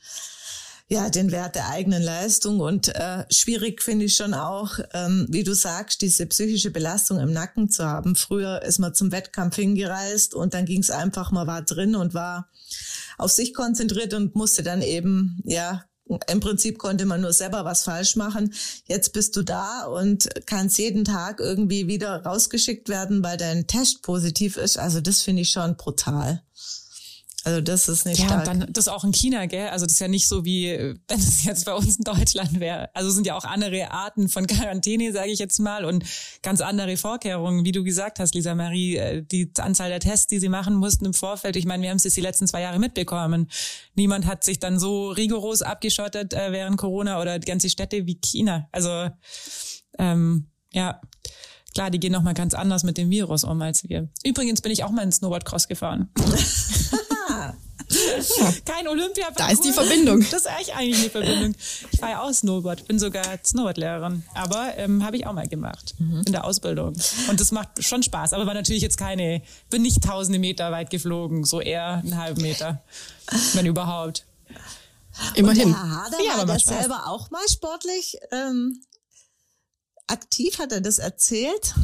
ja, 0.90 1.08
den 1.08 1.30
Wert 1.30 1.54
der 1.54 1.68
eigenen 1.68 2.02
Leistung. 2.02 2.58
Und 2.58 2.88
äh, 2.88 3.24
schwierig 3.30 3.80
finde 3.80 4.06
ich 4.06 4.16
schon 4.16 4.34
auch, 4.34 4.80
ähm, 4.92 5.26
wie 5.30 5.44
du 5.44 5.54
sagst, 5.54 6.02
diese 6.02 6.26
psychische 6.26 6.72
Belastung 6.72 7.20
im 7.20 7.32
Nacken 7.32 7.70
zu 7.70 7.84
haben. 7.84 8.16
Früher 8.16 8.62
ist 8.62 8.80
man 8.80 8.92
zum 8.92 9.12
Wettkampf 9.12 9.54
hingereist 9.54 10.34
und 10.34 10.52
dann 10.52 10.64
ging 10.64 10.80
es 10.80 10.90
einfach, 10.90 11.30
man 11.30 11.46
war 11.46 11.62
drin 11.62 11.94
und 11.94 12.12
war 12.12 12.48
auf 13.18 13.30
sich 13.30 13.54
konzentriert 13.54 14.14
und 14.14 14.34
musste 14.34 14.64
dann 14.64 14.82
eben, 14.82 15.40
ja, 15.44 15.84
im 16.28 16.40
Prinzip 16.40 16.78
konnte 16.78 17.06
man 17.06 17.20
nur 17.20 17.32
selber 17.32 17.64
was 17.64 17.84
falsch 17.84 18.16
machen. 18.16 18.52
Jetzt 18.86 19.12
bist 19.12 19.36
du 19.36 19.44
da 19.44 19.84
und 19.84 20.28
kannst 20.44 20.76
jeden 20.78 21.04
Tag 21.04 21.38
irgendwie 21.38 21.86
wieder 21.86 22.24
rausgeschickt 22.24 22.88
werden, 22.88 23.22
weil 23.22 23.36
dein 23.36 23.68
Test 23.68 24.02
positiv 24.02 24.56
ist. 24.56 24.76
Also 24.76 25.00
das 25.00 25.22
finde 25.22 25.42
ich 25.42 25.50
schon 25.50 25.76
brutal. 25.76 26.42
Also 27.44 27.60
das 27.62 27.88
ist 27.88 28.04
nicht 28.04 28.18
ja, 28.18 28.26
stark. 28.26 28.46
Ja, 28.46 28.54
dann 28.54 28.72
das 28.72 28.88
auch 28.88 29.02
in 29.02 29.12
China, 29.12 29.46
gell? 29.46 29.68
Also 29.68 29.86
das 29.86 29.94
ist 29.94 30.00
ja 30.00 30.08
nicht 30.08 30.28
so 30.28 30.44
wie 30.44 30.68
wenn 31.08 31.18
es 31.18 31.44
jetzt 31.44 31.64
bei 31.64 31.74
uns 31.74 31.96
in 31.96 32.04
Deutschland 32.04 32.60
wäre. 32.60 32.94
Also 32.94 33.10
sind 33.10 33.26
ja 33.26 33.36
auch 33.36 33.44
andere 33.44 33.90
Arten 33.90 34.28
von 34.28 34.46
Quarantäne, 34.46 35.12
sage 35.12 35.30
ich 35.30 35.38
jetzt 35.38 35.58
mal, 35.58 35.84
und 35.84 36.04
ganz 36.42 36.60
andere 36.60 36.96
Vorkehrungen, 36.96 37.64
wie 37.64 37.72
du 37.72 37.82
gesagt 37.82 38.18
hast, 38.18 38.34
Lisa 38.34 38.54
Marie, 38.54 38.96
äh, 38.96 39.22
die 39.22 39.50
Anzahl 39.58 39.88
der 39.88 40.00
Tests, 40.00 40.26
die 40.26 40.38
sie 40.38 40.48
machen 40.48 40.74
mussten 40.74 41.06
im 41.06 41.14
Vorfeld. 41.14 41.56
Ich 41.56 41.64
meine, 41.64 41.82
wir 41.82 41.90
haben 41.90 41.96
es 41.96 42.04
jetzt 42.04 42.16
die 42.16 42.20
letzten 42.20 42.46
zwei 42.46 42.60
Jahre 42.60 42.78
mitbekommen. 42.78 43.50
Niemand 43.94 44.26
hat 44.26 44.44
sich 44.44 44.58
dann 44.58 44.78
so 44.78 45.10
rigoros 45.10 45.62
abgeschottet 45.62 46.34
äh, 46.34 46.52
während 46.52 46.76
Corona 46.76 47.20
oder 47.20 47.38
ganze 47.38 47.70
Städte 47.70 48.06
wie 48.06 48.16
China. 48.16 48.68
Also 48.72 49.08
ähm, 49.98 50.48
ja. 50.72 51.00
Klar, 51.72 51.90
die 51.90 52.00
gehen 52.00 52.12
noch 52.12 52.22
mal 52.22 52.34
ganz 52.34 52.54
anders 52.54 52.82
mit 52.82 52.98
dem 52.98 53.10
Virus 53.10 53.44
um 53.44 53.62
als 53.62 53.84
wir. 53.84 54.08
Übrigens 54.24 54.60
bin 54.60 54.72
ich 54.72 54.82
auch 54.82 54.90
mal 54.90 55.02
in 55.02 55.12
Snowboardcross 55.12 55.68
gefahren. 55.68 56.10
Kein 58.64 58.86
Olympia. 58.88 59.28
Da 59.36 59.50
ist 59.50 59.64
die 59.64 59.72
Verbindung. 59.72 60.24
Das 60.30 60.42
ist 60.42 60.46
eigentlich 60.46 60.74
eine 60.74 61.10
Verbindung. 61.10 61.54
Ich 61.90 62.00
fahre 62.00 62.12
ja 62.12 62.22
auch 62.22 62.32
Snowboard, 62.32 62.86
bin 62.86 62.98
sogar 62.98 63.24
Snowboardlehrerin, 63.44 64.22
aber 64.34 64.76
ähm, 64.76 65.04
habe 65.04 65.16
ich 65.16 65.26
auch 65.26 65.32
mal 65.32 65.48
gemacht 65.48 65.94
mhm. 65.98 66.22
in 66.26 66.32
der 66.32 66.44
Ausbildung. 66.44 66.94
Und 67.28 67.40
das 67.40 67.52
macht 67.52 67.82
schon 67.82 68.02
Spaß, 68.02 68.32
aber 68.32 68.46
war 68.46 68.54
natürlich 68.54 68.82
jetzt 68.82 68.96
keine, 68.96 69.42
bin 69.70 69.82
nicht 69.82 70.02
tausende 70.02 70.38
Meter 70.38 70.70
weit 70.70 70.90
geflogen, 70.90 71.44
so 71.44 71.60
eher 71.60 71.94
einen 71.94 72.16
halben 72.16 72.42
Meter, 72.42 72.82
wenn 73.54 73.66
überhaupt. 73.66 74.26
Immerhin. 75.34 75.68
Und 75.68 75.74
Herr 75.74 76.04
Hader 76.04 76.22
ja, 76.24 76.38
war 76.38 76.46
der 76.46 76.58
selber 76.58 77.08
auch 77.08 77.30
mal 77.30 77.46
sportlich 77.48 78.16
ähm, 78.30 78.80
aktiv, 80.06 80.58
hat 80.58 80.72
er 80.72 80.80
das 80.80 80.98
erzählt? 80.98 81.74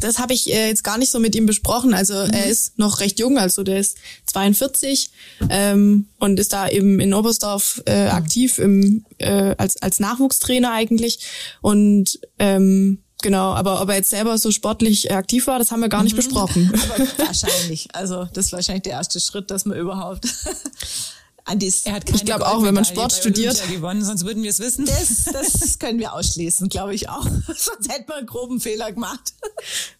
Das 0.00 0.18
habe 0.18 0.32
ich 0.32 0.52
äh, 0.52 0.68
jetzt 0.68 0.84
gar 0.84 0.98
nicht 0.98 1.10
so 1.10 1.18
mit 1.18 1.34
ihm 1.34 1.46
besprochen. 1.46 1.94
Also 1.94 2.14
mhm. 2.14 2.30
er 2.30 2.46
ist 2.46 2.78
noch 2.78 3.00
recht 3.00 3.18
jung, 3.18 3.38
also 3.38 3.62
der 3.62 3.78
ist 3.78 3.98
42 4.26 5.10
ähm, 5.50 6.08
und 6.18 6.38
ist 6.38 6.52
da 6.52 6.68
eben 6.68 7.00
in 7.00 7.14
Oberstdorf 7.14 7.82
äh, 7.86 8.04
mhm. 8.04 8.10
aktiv 8.10 8.58
im, 8.58 9.04
äh, 9.18 9.54
als, 9.58 9.80
als 9.82 10.00
Nachwuchstrainer 10.00 10.72
eigentlich. 10.72 11.20
Und 11.60 12.20
ähm, 12.38 12.98
Genau, 13.20 13.52
aber 13.52 13.82
ob 13.82 13.88
er 13.88 13.96
jetzt 13.96 14.10
selber 14.10 14.38
so 14.38 14.52
sportlich 14.52 15.12
aktiv 15.12 15.48
war, 15.48 15.58
das 15.58 15.72
haben 15.72 15.80
wir 15.80 15.88
gar 15.88 16.04
nicht 16.04 16.12
mhm. 16.12 16.18
besprochen. 16.18 16.72
Aber 16.72 17.26
wahrscheinlich. 17.26 17.88
Also 17.98 18.28
das 18.32 18.46
ist 18.46 18.52
wahrscheinlich 18.52 18.84
der 18.84 18.92
erste 18.92 19.18
Schritt, 19.18 19.50
dass 19.50 19.64
man 19.64 19.76
überhaupt 19.76 20.24
an 21.48 21.58
die. 21.58 21.72
Er 21.84 21.94
hat 21.94 22.06
keine 22.06 22.16
ich 22.16 22.24
glaube 22.24 22.46
auch, 22.46 22.62
wenn 22.62 22.74
man 22.74 22.84
Sport 22.84 23.12
studiert. 23.12 23.62
gewonnen, 23.70 24.04
sonst 24.04 24.24
würden 24.24 24.42
wir 24.42 24.50
es 24.50 24.60
wissen. 24.60 24.86
Das, 24.86 25.24
das 25.24 25.78
können 25.78 25.98
wir 25.98 26.12
ausschließen, 26.12 26.68
glaube 26.68 26.94
ich 26.94 27.08
auch. 27.08 27.24
sonst 27.46 27.90
hätten 27.90 28.08
wir 28.08 28.16
einen 28.16 28.26
groben 28.26 28.60
Fehler 28.60 28.92
gemacht. 28.92 29.34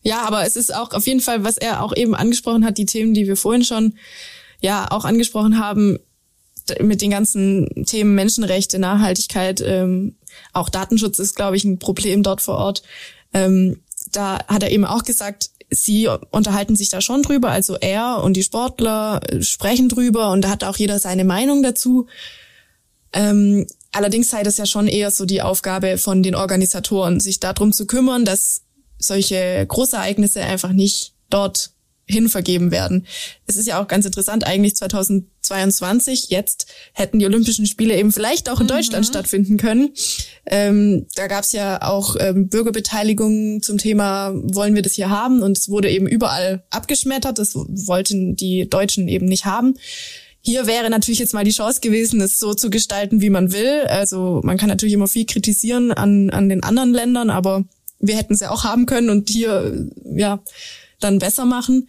Ja, 0.02 0.22
aber 0.22 0.46
es 0.46 0.56
ist 0.56 0.74
auch 0.74 0.92
auf 0.92 1.06
jeden 1.06 1.20
Fall, 1.20 1.44
was 1.44 1.56
er 1.56 1.82
auch 1.82 1.94
eben 1.96 2.14
angesprochen 2.14 2.64
hat, 2.64 2.78
die 2.78 2.86
Themen, 2.86 3.14
die 3.14 3.26
wir 3.26 3.36
vorhin 3.36 3.64
schon 3.64 3.94
ja 4.60 4.90
auch 4.90 5.04
angesprochen 5.04 5.58
haben, 5.58 5.98
mit 6.80 7.00
den 7.00 7.10
ganzen 7.10 7.86
Themen 7.86 8.14
Menschenrechte, 8.14 8.78
Nachhaltigkeit, 8.78 9.62
ähm, 9.64 10.16
auch 10.52 10.68
Datenschutz 10.68 11.18
ist, 11.18 11.34
glaube 11.34 11.56
ich, 11.56 11.64
ein 11.64 11.78
Problem 11.78 12.22
dort 12.22 12.42
vor 12.42 12.58
Ort. 12.58 12.82
Ähm, 13.32 13.80
da 14.12 14.38
hat 14.48 14.62
er 14.62 14.70
eben 14.70 14.84
auch 14.84 15.02
gesagt, 15.02 15.50
sie 15.70 16.08
unterhalten 16.30 16.76
sich 16.76 16.88
da 16.88 17.00
schon 17.00 17.22
drüber, 17.22 17.50
also 17.50 17.76
er 17.76 18.22
und 18.22 18.34
die 18.34 18.42
Sportler 18.42 19.20
sprechen 19.40 19.88
drüber 19.88 20.30
und 20.30 20.42
da 20.42 20.50
hat 20.50 20.64
auch 20.64 20.76
jeder 20.76 20.98
seine 20.98 21.24
Meinung 21.24 21.62
dazu. 21.62 22.06
Ähm, 23.12 23.66
allerdings 23.92 24.30
sei 24.30 24.42
das 24.42 24.56
ja 24.56 24.66
schon 24.66 24.88
eher 24.88 25.10
so 25.10 25.24
die 25.24 25.42
Aufgabe 25.42 25.98
von 25.98 26.22
den 26.22 26.34
Organisatoren, 26.34 27.20
sich 27.20 27.40
darum 27.40 27.72
zu 27.72 27.86
kümmern, 27.86 28.24
dass 28.24 28.62
solche 28.98 29.64
Großereignisse 29.66 30.40
einfach 30.42 30.72
nicht 30.72 31.14
dort 31.30 31.70
hinvergeben 32.06 32.70
werden. 32.70 33.06
Es 33.46 33.56
ist 33.56 33.66
ja 33.66 33.82
auch 33.82 33.86
ganz 33.86 34.06
interessant, 34.06 34.46
eigentlich 34.46 34.76
2022, 35.48 36.28
jetzt 36.28 36.66
hätten 36.92 37.18
die 37.18 37.26
Olympischen 37.26 37.66
Spiele 37.66 37.96
eben 37.96 38.12
vielleicht 38.12 38.48
auch 38.48 38.60
in 38.60 38.66
mhm. 38.66 38.70
Deutschland 38.70 39.06
stattfinden 39.06 39.56
können. 39.56 39.90
Ähm, 40.46 41.06
da 41.14 41.26
gab 41.26 41.44
es 41.44 41.52
ja 41.52 41.82
auch 41.82 42.16
ähm, 42.18 42.48
Bürgerbeteiligung 42.48 43.62
zum 43.62 43.78
Thema, 43.78 44.32
wollen 44.34 44.74
wir 44.74 44.82
das 44.82 44.94
hier 44.94 45.10
haben? 45.10 45.42
Und 45.42 45.58
es 45.58 45.68
wurde 45.68 45.90
eben 45.90 46.06
überall 46.06 46.64
abgeschmettert, 46.70 47.38
das 47.38 47.54
wollten 47.54 48.36
die 48.36 48.68
Deutschen 48.68 49.08
eben 49.08 49.26
nicht 49.26 49.44
haben. 49.44 49.74
Hier 50.40 50.66
wäre 50.66 50.88
natürlich 50.88 51.18
jetzt 51.18 51.34
mal 51.34 51.44
die 51.44 51.50
Chance 51.50 51.80
gewesen, 51.80 52.20
es 52.20 52.38
so 52.38 52.54
zu 52.54 52.70
gestalten, 52.70 53.20
wie 53.20 53.30
man 53.30 53.52
will. 53.52 53.82
Also 53.88 54.40
man 54.44 54.56
kann 54.56 54.68
natürlich 54.68 54.94
immer 54.94 55.08
viel 55.08 55.26
kritisieren 55.26 55.92
an, 55.92 56.30
an 56.30 56.48
den 56.48 56.62
anderen 56.62 56.92
Ländern, 56.92 57.30
aber 57.30 57.64
wir 57.98 58.16
hätten 58.16 58.34
es 58.34 58.40
ja 58.40 58.50
auch 58.50 58.64
haben 58.64 58.86
können 58.86 59.10
und 59.10 59.28
hier, 59.28 59.88
ja, 60.04 60.40
dann 61.00 61.18
besser 61.18 61.44
machen. 61.44 61.88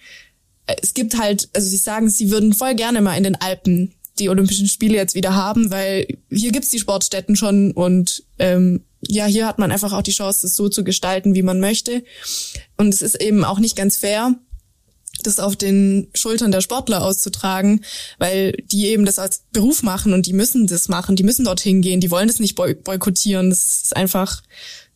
Es 0.82 0.94
gibt 0.94 1.18
halt, 1.18 1.50
also 1.54 1.68
sie 1.68 1.78
sagen, 1.78 2.10
sie 2.10 2.32
würden 2.32 2.54
voll 2.54 2.76
gerne 2.76 3.02
mal 3.02 3.16
in 3.16 3.24
den 3.24 3.36
Alpen 3.36 3.94
die 4.20 4.30
Olympischen 4.30 4.68
Spiele 4.68 4.96
jetzt 4.96 5.16
wieder 5.16 5.34
haben, 5.34 5.72
weil 5.72 6.06
hier 6.30 6.52
gibt's 6.52 6.70
die 6.70 6.80
Sportstätten 6.80 7.36
schon 7.36 7.72
und 7.72 8.24
ähm, 8.38 8.84
ja, 9.08 9.26
hier 9.26 9.48
hat 9.48 9.60
man 9.60 9.72
einfach 9.72 9.94
auch 9.94 10.02
die 10.02 10.12
Chance, 10.12 10.42
das 10.42 10.56
so 10.56 10.68
zu 10.68 10.84
gestalten, 10.84 11.34
wie 11.34 11.42
man 11.42 11.62
möchte. 11.62 12.04
Und 12.76 12.94
es 12.94 13.02
ist 13.02 13.22
eben 13.22 13.46
auch 13.46 13.60
nicht 13.60 13.78
ganz 13.78 13.96
fair, 13.96 14.36
das 15.24 15.40
auf 15.40 15.56
den 15.56 16.10
Schultern 16.14 16.52
der 16.52 16.62
Sportler 16.62 17.04
auszutragen, 17.04 17.84
weil 18.18 18.54
die 18.64 18.88
eben 18.88 19.06
das 19.06 19.20
als 19.20 19.44
Beruf 19.52 19.84
machen 19.84 20.14
und 20.14 20.26
die 20.26 20.34
müssen 20.34 20.68
das 20.68 20.90
machen, 20.90 21.16
die 21.16 21.24
müssen 21.24 21.46
dorthin 21.46 21.82
gehen, 21.82 22.02
die 22.02 22.12
wollen 22.12 22.28
das 22.28 22.40
nicht 22.40 22.56
boykottieren. 22.56 23.50
Das 23.50 23.82
ist 23.84 23.96
einfach 23.96 24.42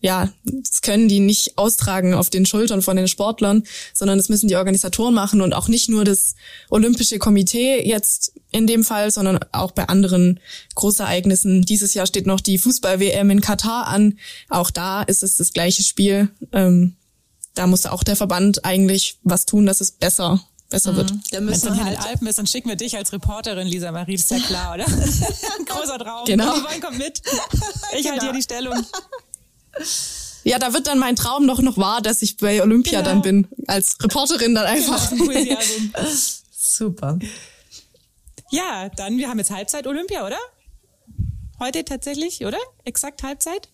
ja, 0.04 0.30
das 0.44 0.82
können 0.82 1.08
die 1.08 1.22
nicht 1.22 1.58
austragen 1.58 2.14
auf 2.14 2.30
den 2.30 2.46
Schultern 2.46 2.82
von 2.82 2.98
den 2.98 3.08
Sportlern, 3.08 3.64
sondern 3.94 4.18
das 4.18 4.28
müssen 4.28 4.50
die 4.50 4.58
Organisatoren 4.58 5.14
machen 5.14 5.40
und 5.40 5.54
auch 5.54 5.70
nicht 5.70 5.88
nur 5.88 6.04
das 6.04 6.36
Olympische 6.70 7.20
Komitee 7.20 7.88
jetzt 7.88 8.34
in 8.52 8.68
dem 8.68 8.84
Fall, 8.84 9.12
sondern 9.12 9.40
auch 9.54 9.72
bei 9.72 9.88
anderen 9.88 10.42
Großereignissen. 10.76 11.62
Dieses 11.62 11.94
Jahr 11.94 12.06
steht 12.06 12.28
noch 12.28 12.42
die 12.42 12.58
Fußball-WM 12.58 13.30
in 13.30 13.40
Katar 13.40 13.88
an. 13.88 14.20
Auch 14.50 14.72
da 14.72 15.04
ist 15.04 15.24
es 15.24 15.38
das 15.38 15.54
gleiche 15.54 15.84
Spiel. 15.84 16.28
Ähm, 16.52 16.98
da 17.56 17.66
muss 17.66 17.86
auch 17.86 18.04
der 18.04 18.18
Verband 18.18 18.66
eigentlich 18.66 19.20
was 19.24 19.46
tun, 19.46 19.66
dass 19.66 19.80
es 19.80 19.92
besser 19.92 20.44
besser 20.74 20.96
wird. 20.96 21.12
Da 21.32 21.38
Wenn 21.38 21.50
es 21.50 21.62
dann 21.62 21.78
halt 21.78 21.94
in 21.96 22.02
den 22.02 22.10
Alpen 22.10 22.28
ist, 22.28 22.40
dann 22.40 22.48
schicken 22.48 22.68
wir 22.68 22.76
dich 22.76 22.98
als 22.98 23.14
Reporterin, 23.14 23.68
Lisa 23.68 23.92
Marie, 23.92 24.16
ist 24.16 24.30
ja 24.32 24.40
klar, 24.40 24.74
oder? 24.74 24.86
Großer 25.66 26.00
Traum. 26.00 26.26
Genau. 26.26 26.56
Die 26.76 26.80
kommt 26.80 26.98
mit. 26.98 27.22
Ich 27.96 28.02
genau. 28.02 28.12
halte 28.12 28.26
hier 28.26 28.34
die 28.34 28.42
Stellung. 28.42 28.86
Ja, 30.44 30.60
da 30.60 30.74
wird 30.74 30.88
dann 30.88 31.00
mein 31.00 31.16
Traum 31.16 31.46
noch 31.46 31.62
noch 31.62 31.78
wahr, 31.78 32.02
dass 32.02 32.22
ich 32.22 32.38
bei 32.38 32.62
Olympia 32.62 33.00
genau. 33.00 33.12
dann 33.12 33.22
bin. 33.22 33.48
Als 33.68 33.98
Reporterin 34.02 34.54
dann 34.56 34.66
einfach. 34.66 35.10
Genau. 35.10 35.60
Super. 36.52 37.20
Ja, 38.52 38.90
dann, 38.90 39.18
wir 39.18 39.30
haben 39.30 39.40
jetzt 39.40 39.52
Halbzeit 39.52 39.88
Olympia, 39.88 40.26
oder? 40.26 40.38
Heute 41.60 41.86
tatsächlich, 41.86 42.46
oder? 42.46 42.58
Exakt 42.84 43.24
Halbzeit. 43.24 43.70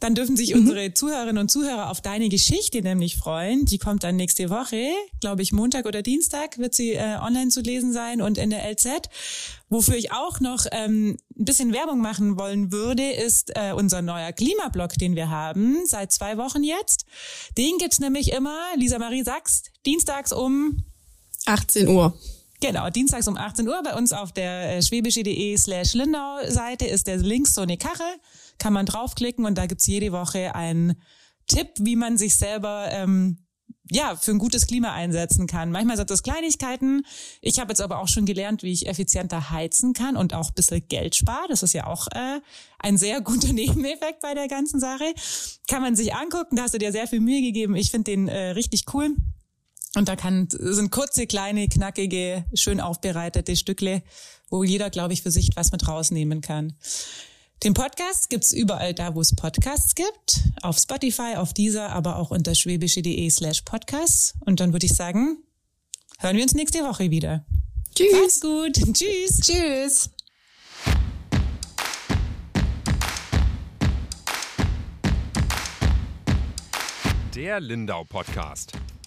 Dann 0.00 0.14
dürfen 0.14 0.36
sich 0.36 0.54
mhm. 0.54 0.60
unsere 0.60 0.94
Zuhörerinnen 0.94 1.38
und 1.38 1.50
Zuhörer 1.50 1.90
auf 1.90 2.00
deine 2.00 2.28
Geschichte 2.28 2.82
nämlich 2.82 3.16
freuen. 3.16 3.64
Die 3.64 3.78
kommt 3.78 4.04
dann 4.04 4.16
nächste 4.16 4.50
Woche, 4.50 4.90
glaube 5.20 5.42
ich, 5.42 5.52
Montag 5.52 5.86
oder 5.86 6.02
Dienstag 6.02 6.58
wird 6.58 6.74
sie 6.74 6.92
äh, 6.92 7.18
online 7.20 7.48
zu 7.48 7.60
lesen 7.60 7.92
sein 7.92 8.22
und 8.22 8.38
in 8.38 8.50
der 8.50 8.64
LZ. 8.70 9.08
Wofür 9.68 9.96
ich 9.96 10.12
auch 10.12 10.40
noch 10.40 10.66
ähm, 10.70 11.16
ein 11.38 11.44
bisschen 11.44 11.72
Werbung 11.72 12.00
machen 12.00 12.38
wollen 12.38 12.72
würde, 12.72 13.10
ist 13.10 13.50
äh, 13.54 13.72
unser 13.72 14.02
neuer 14.02 14.32
Klimablog, 14.32 14.94
den 14.94 15.16
wir 15.16 15.30
haben, 15.30 15.84
seit 15.84 16.12
zwei 16.12 16.38
Wochen 16.38 16.62
jetzt. 16.62 17.04
Den 17.56 17.76
gibt's 17.78 17.98
nämlich 17.98 18.32
immer, 18.32 18.58
Lisa 18.76 18.98
Marie 18.98 19.24
sagst, 19.24 19.70
dienstags 19.84 20.32
um 20.32 20.84
18 21.46 21.88
Uhr. 21.88 22.18
Genau, 22.60 22.90
dienstags 22.90 23.28
um 23.28 23.36
18 23.36 23.68
Uhr 23.68 23.80
bei 23.84 23.94
uns 23.94 24.12
auf 24.12 24.32
der 24.32 24.76
äh, 24.76 24.82
schwäbische.de 24.82 25.56
slash 25.56 25.94
Lindau 25.94 26.38
Seite 26.48 26.86
ist 26.86 27.06
der 27.06 27.18
Link 27.18 27.46
so 27.46 27.60
eine 27.60 27.78
Kachel 27.78 28.06
kann 28.58 28.72
man 28.72 28.86
draufklicken 28.86 29.44
und 29.46 29.56
da 29.56 29.66
gibt's 29.66 29.86
jede 29.86 30.12
Woche 30.12 30.54
einen 30.54 31.00
Tipp, 31.46 31.68
wie 31.78 31.96
man 31.96 32.18
sich 32.18 32.36
selber 32.36 32.88
ähm, 32.90 33.38
ja, 33.90 34.16
für 34.16 34.32
ein 34.32 34.38
gutes 34.38 34.66
Klima 34.66 34.92
einsetzen 34.92 35.46
kann. 35.46 35.70
Manchmal 35.70 35.96
sind 35.96 36.10
das 36.10 36.22
Kleinigkeiten. 36.22 37.06
Ich 37.40 37.58
habe 37.58 37.70
jetzt 37.70 37.80
aber 37.80 38.00
auch 38.00 38.08
schon 38.08 38.26
gelernt, 38.26 38.62
wie 38.62 38.72
ich 38.72 38.86
effizienter 38.86 39.50
heizen 39.50 39.94
kann 39.94 40.16
und 40.16 40.34
auch 40.34 40.48
ein 40.48 40.54
bisschen 40.54 40.86
Geld 40.88 41.16
spare. 41.16 41.46
Das 41.48 41.62
ist 41.62 41.72
ja 41.72 41.86
auch 41.86 42.06
äh, 42.08 42.40
ein 42.80 42.98
sehr 42.98 43.22
guter 43.22 43.52
Nebeneffekt 43.52 44.20
bei 44.20 44.34
der 44.34 44.48
ganzen 44.48 44.78
Sache. 44.78 45.14
Kann 45.68 45.80
man 45.80 45.96
sich 45.96 46.14
angucken, 46.14 46.56
da 46.56 46.64
hast 46.64 46.74
du 46.74 46.78
dir 46.78 46.92
sehr 46.92 47.06
viel 47.06 47.20
Mühe 47.20 47.40
gegeben. 47.40 47.76
Ich 47.76 47.90
finde 47.90 48.10
den 48.10 48.28
äh, 48.28 48.50
richtig 48.50 48.84
cool. 48.92 49.16
Und 49.98 50.08
da 50.08 50.14
kann, 50.14 50.46
sind 50.48 50.92
kurze, 50.92 51.26
kleine, 51.26 51.66
knackige, 51.66 52.44
schön 52.54 52.78
aufbereitete 52.80 53.56
Stückle, 53.56 54.04
wo 54.48 54.62
jeder, 54.62 54.90
glaube 54.90 55.12
ich, 55.12 55.22
für 55.22 55.32
sich 55.32 55.50
was 55.56 55.72
mit 55.72 55.88
rausnehmen 55.88 56.40
kann. 56.40 56.74
Den 57.64 57.74
Podcast 57.74 58.30
gibt's 58.30 58.52
überall 58.52 58.94
da, 58.94 59.16
wo 59.16 59.20
es 59.20 59.34
Podcasts 59.34 59.96
gibt. 59.96 60.40
Auf 60.62 60.78
Spotify, 60.78 61.34
auf 61.34 61.52
dieser, 61.52 61.90
aber 61.90 62.14
auch 62.20 62.30
unter 62.30 62.54
schwäbische.de 62.54 63.28
slash 63.28 63.62
podcasts. 63.62 64.34
Und 64.46 64.60
dann 64.60 64.72
würde 64.72 64.86
ich 64.86 64.94
sagen, 64.94 65.38
hören 66.20 66.36
wir 66.36 66.44
uns 66.44 66.54
nächste 66.54 66.84
Woche 66.84 67.10
wieder. 67.10 67.44
Tschüss. 67.92 68.12
Macht's 68.12 68.40
gut. 68.40 68.74
Tschüss. 68.94 69.40
Tschüss. 69.40 70.10
Der 77.34 77.58
Lindau 77.58 78.04
Podcast. 78.04 78.74